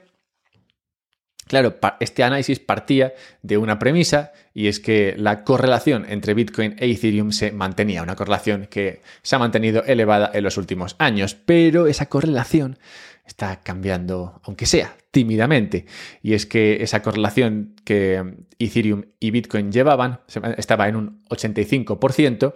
claro, 1.53 1.77
este 2.01 2.23
análisis 2.23 2.61
partía 2.61 3.13
de 3.43 3.59
una 3.59 3.79
premisa 3.79 4.33
y 4.55 4.69
es 4.69 4.81
que 4.81 5.15
la 5.19 5.45
correlación 5.45 6.07
entre 6.09 6.33
Bitcoin 6.33 6.77
e 6.79 6.91
Ethereum 6.91 7.31
se 7.31 7.53
mantenía, 7.53 8.03
una 8.03 8.17
correlación 8.17 8.69
que 8.71 9.03
se 9.21 9.37
ha 9.37 9.39
mantenido 9.39 9.85
elevada 9.85 10.31
en 10.33 10.45
los 10.45 10.57
últimos 10.57 10.97
años, 10.99 11.35
pero 11.35 11.87
esa 11.89 12.07
correlación 12.07 12.79
está 13.27 13.61
cambiando, 13.61 14.41
aunque 14.45 14.65
sea 14.65 14.97
tímidamente. 15.11 15.85
Y 16.23 16.33
es 16.33 16.47
que 16.47 16.83
esa 16.83 17.03
correlación 17.03 17.75
que 17.85 18.47
Ethereum 18.59 19.05
y 19.21 19.31
Bitcoin 19.31 19.71
llevaban 19.71 20.21
estaba 20.57 20.89
en 20.89 20.97
un 20.97 21.23
85% 21.29 22.55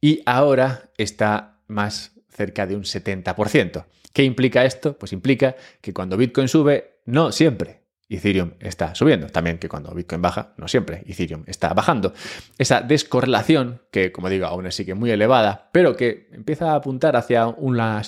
y 0.00 0.22
ahora 0.26 0.90
está 0.98 1.60
más 1.68 2.16
cerca 2.30 2.66
de 2.66 2.74
un 2.74 2.82
70%. 2.82 3.84
¿Qué 4.12 4.24
implica 4.24 4.64
esto? 4.64 4.98
Pues 4.98 5.12
implica 5.12 5.54
que 5.80 5.94
cuando 5.94 6.16
Bitcoin 6.16 6.48
sube, 6.48 6.98
no 7.06 7.30
siempre, 7.30 7.83
Ethereum 8.08 8.52
está 8.60 8.94
subiendo. 8.94 9.28
También 9.28 9.58
que 9.58 9.68
cuando 9.68 9.94
Bitcoin 9.94 10.22
baja, 10.22 10.54
no 10.56 10.68
siempre, 10.68 11.02
Ethereum 11.06 11.44
está 11.46 11.72
bajando. 11.72 12.12
Esa 12.58 12.80
descorrelación, 12.80 13.82
que 13.90 14.12
como 14.12 14.28
digo, 14.28 14.46
aún 14.46 14.70
sigue 14.72 14.94
muy 14.94 15.10
elevada, 15.10 15.70
pero 15.72 15.96
que 15.96 16.28
empieza 16.32 16.72
a 16.72 16.76
apuntar 16.76 17.16
hacia 17.16 17.46
una 17.46 18.02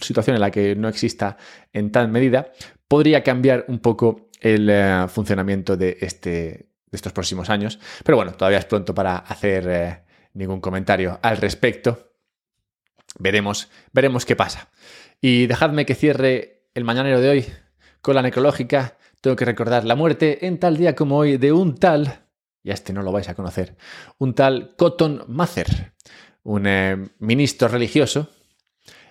situación 0.00 0.36
en 0.36 0.40
la 0.40 0.50
que 0.50 0.76
no 0.76 0.88
exista 0.88 1.36
en 1.72 1.90
tal 1.90 2.08
medida, 2.08 2.52
podría 2.88 3.22
cambiar 3.22 3.64
un 3.68 3.78
poco 3.78 4.28
el 4.40 4.68
eh, 4.70 5.06
funcionamiento 5.08 5.76
de, 5.76 5.96
este, 6.00 6.30
de 6.30 6.68
estos 6.92 7.12
próximos 7.12 7.50
años. 7.50 7.78
Pero 8.04 8.16
bueno, 8.16 8.32
todavía 8.32 8.58
es 8.58 8.66
pronto 8.66 8.94
para 8.94 9.16
hacer 9.16 9.68
eh, 9.68 10.02
ningún 10.34 10.60
comentario 10.60 11.18
al 11.22 11.38
respecto. 11.38 12.12
Veremos, 13.18 13.68
veremos 13.92 14.26
qué 14.26 14.36
pasa. 14.36 14.68
Y 15.20 15.46
dejadme 15.46 15.86
que 15.86 15.94
cierre 15.94 16.68
el 16.74 16.84
mañanero 16.84 17.20
de 17.20 17.28
hoy 17.28 17.46
con 18.00 18.14
la 18.14 18.22
necrológica 18.22 18.97
tengo 19.20 19.36
que 19.36 19.44
recordar 19.44 19.84
la 19.84 19.96
muerte 19.96 20.46
en 20.46 20.58
tal 20.58 20.76
día 20.76 20.94
como 20.94 21.16
hoy 21.16 21.36
de 21.36 21.52
un 21.52 21.76
tal, 21.76 22.26
y 22.62 22.70
este 22.70 22.92
no 22.92 23.02
lo 23.02 23.12
vais 23.12 23.28
a 23.28 23.34
conocer, 23.34 23.76
un 24.18 24.34
tal 24.34 24.74
Cotton 24.76 25.24
Mather, 25.28 25.94
un 26.42 26.66
eh, 26.66 26.96
ministro 27.18 27.68
religioso 27.68 28.28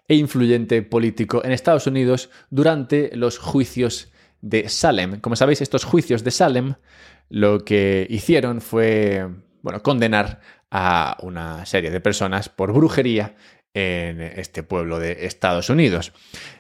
e 0.08 0.16
influyente 0.16 0.82
político 0.82 1.44
en 1.44 1.52
Estados 1.52 1.88
Unidos 1.88 2.30
durante 2.50 3.16
los 3.16 3.38
juicios 3.38 4.12
de 4.42 4.70
Salem. 4.70 5.20
Como 5.20 5.36
sabéis, 5.36 5.62
estos 5.62 5.84
juicios 5.84 6.24
de 6.24 6.32
Salem 6.32 6.76
lo 7.30 7.66
que 7.66 8.08
hicieron 8.10 8.62
fue 8.62 9.28
bueno, 9.62 9.84
condenar 9.84 10.40
a 10.72 11.18
una 11.22 11.66
serie 11.66 11.92
de 11.92 12.00
personas 12.00 12.50
por 12.50 12.74
brujería 12.74 13.36
en 13.78 14.22
este 14.22 14.64
pueblo 14.64 15.00
de 15.00 15.28
Estados 15.28 15.70
Unidos. 15.70 16.12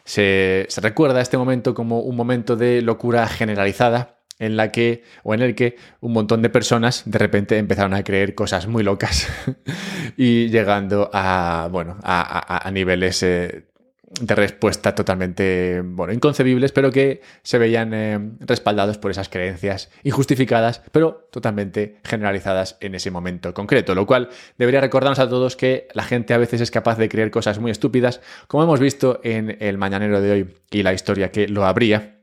Se, 0.03 0.67
recuerda 0.77 1.19
este 1.19 1.37
momento 1.37 1.73
como 1.73 2.01
un 2.01 2.15
momento 2.15 2.55
de 2.55 2.83
locura 2.83 3.27
generalizada 3.27 4.19
en 4.37 4.55
la 4.55 4.71
que 4.71 5.03
o 5.23 5.33
en 5.33 5.41
el 5.41 5.55
que 5.55 5.77
un 5.99 6.13
montón 6.13 6.43
de 6.43 6.51
personas 6.51 7.01
de 7.05 7.17
repente 7.17 7.57
empezaron 7.57 7.95
a 7.95 8.03
creer 8.03 8.35
cosas 8.35 8.67
muy 8.67 8.83
locas 8.83 9.27
y 10.17 10.49
llegando 10.49 11.09
a 11.11 11.69
bueno 11.71 11.97
a, 12.03 12.69
niveles 12.71 13.23
eh, 13.23 13.65
de 14.09 14.35
respuesta 14.35 14.95
totalmente, 14.95 15.81
bueno, 15.83 16.13
inconcebibles, 16.13 16.71
pero 16.71 16.91
que 16.91 17.21
se 17.43 17.57
veían 17.57 17.93
eh, 17.93 18.19
respaldados 18.39 18.97
por 18.97 19.11
esas 19.11 19.27
creencias 19.27 19.89
injustificadas, 20.03 20.81
pero 20.91 21.27
totalmente 21.29 21.99
generalizadas 22.05 22.77
en 22.79 22.95
ese 22.95 23.11
momento 23.11 23.53
concreto, 23.53 23.95
lo 23.95 24.05
cual 24.05 24.29
debería 24.57 24.79
recordarnos 24.79 25.19
a 25.19 25.27
todos 25.27 25.57
que 25.57 25.89
la 25.93 26.03
gente 26.03 26.33
a 26.33 26.37
veces 26.37 26.61
es 26.61 26.71
capaz 26.71 26.97
de 26.97 27.09
creer 27.09 27.31
cosas 27.31 27.59
muy 27.59 27.69
estúpidas, 27.69 28.21
como 28.47 28.63
hemos 28.63 28.79
visto 28.79 29.19
en 29.23 29.57
el 29.59 29.77
mañanero 29.77 30.21
de 30.21 30.31
hoy 30.31 30.55
y 30.71 30.83
la 30.83 30.93
historia 30.93 31.29
que 31.29 31.49
lo 31.49 31.65
habría. 31.65 32.21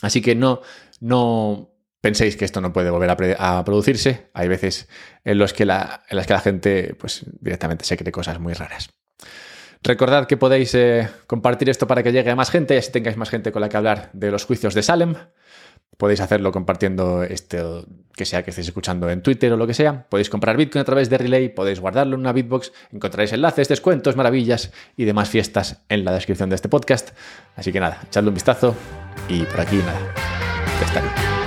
Así 0.00 0.22
que 0.22 0.34
no, 0.34 0.62
no 1.00 1.70
penséis 2.00 2.36
que 2.36 2.46
esto 2.46 2.62
no 2.62 2.72
puede 2.72 2.88
volver 2.88 3.36
a, 3.38 3.64
producirse. 3.64 4.30
Hay 4.32 4.48
veces 4.48 4.88
en, 5.24 5.36
los 5.36 5.52
que 5.52 5.66
la, 5.66 6.02
en 6.08 6.16
las 6.16 6.26
que 6.26 6.32
la 6.32 6.40
gente 6.40 6.94
pues, 6.98 7.26
directamente 7.40 7.84
se 7.84 7.98
cree 7.98 8.10
cosas 8.10 8.40
muy 8.40 8.54
raras. 8.54 8.88
Recordad 9.82 10.26
que 10.26 10.36
podéis 10.36 10.74
eh, 10.74 11.08
compartir 11.26 11.70
esto 11.70 11.86
para 11.86 12.02
que 12.02 12.12
llegue 12.12 12.30
a 12.30 12.36
más 12.36 12.50
gente 12.50 12.74
y 12.74 12.78
así 12.78 12.92
tengáis 12.92 13.16
más 13.16 13.30
gente 13.30 13.50
con 13.50 13.62
la 13.62 13.68
que 13.68 13.76
hablar 13.78 14.10
de 14.12 14.30
los 14.30 14.44
juicios 14.44 14.74
de 14.74 14.82
Salem. 14.82 15.14
Podéis 15.96 16.20
hacerlo 16.20 16.52
compartiendo 16.52 17.22
este, 17.22 17.62
que 18.14 18.24
sea 18.24 18.42
que 18.42 18.50
estéis 18.50 18.68
escuchando 18.68 19.08
en 19.10 19.22
Twitter 19.22 19.52
o 19.52 19.56
lo 19.56 19.66
que 19.66 19.74
sea. 19.74 20.06
Podéis 20.08 20.30
comprar 20.30 20.56
Bitcoin 20.56 20.80
a 20.80 20.84
través 20.84 21.08
de 21.10 21.18
Relay, 21.18 21.48
podéis 21.48 21.80
guardarlo 21.80 22.14
en 22.14 22.20
una 22.20 22.32
Bitbox, 22.32 22.72
encontraréis 22.92 23.32
enlaces, 23.32 23.68
descuentos, 23.68 24.16
maravillas 24.16 24.70
y 24.96 25.04
demás 25.04 25.28
fiestas 25.28 25.82
en 25.88 26.04
la 26.04 26.12
descripción 26.12 26.50
de 26.50 26.56
este 26.56 26.68
podcast. 26.68 27.10
Así 27.56 27.72
que 27.72 27.80
nada, 27.80 28.00
echadle 28.06 28.28
un 28.28 28.34
vistazo 28.34 28.74
y 29.28 29.44
por 29.44 29.60
aquí 29.60 29.76
nada. 29.76 31.39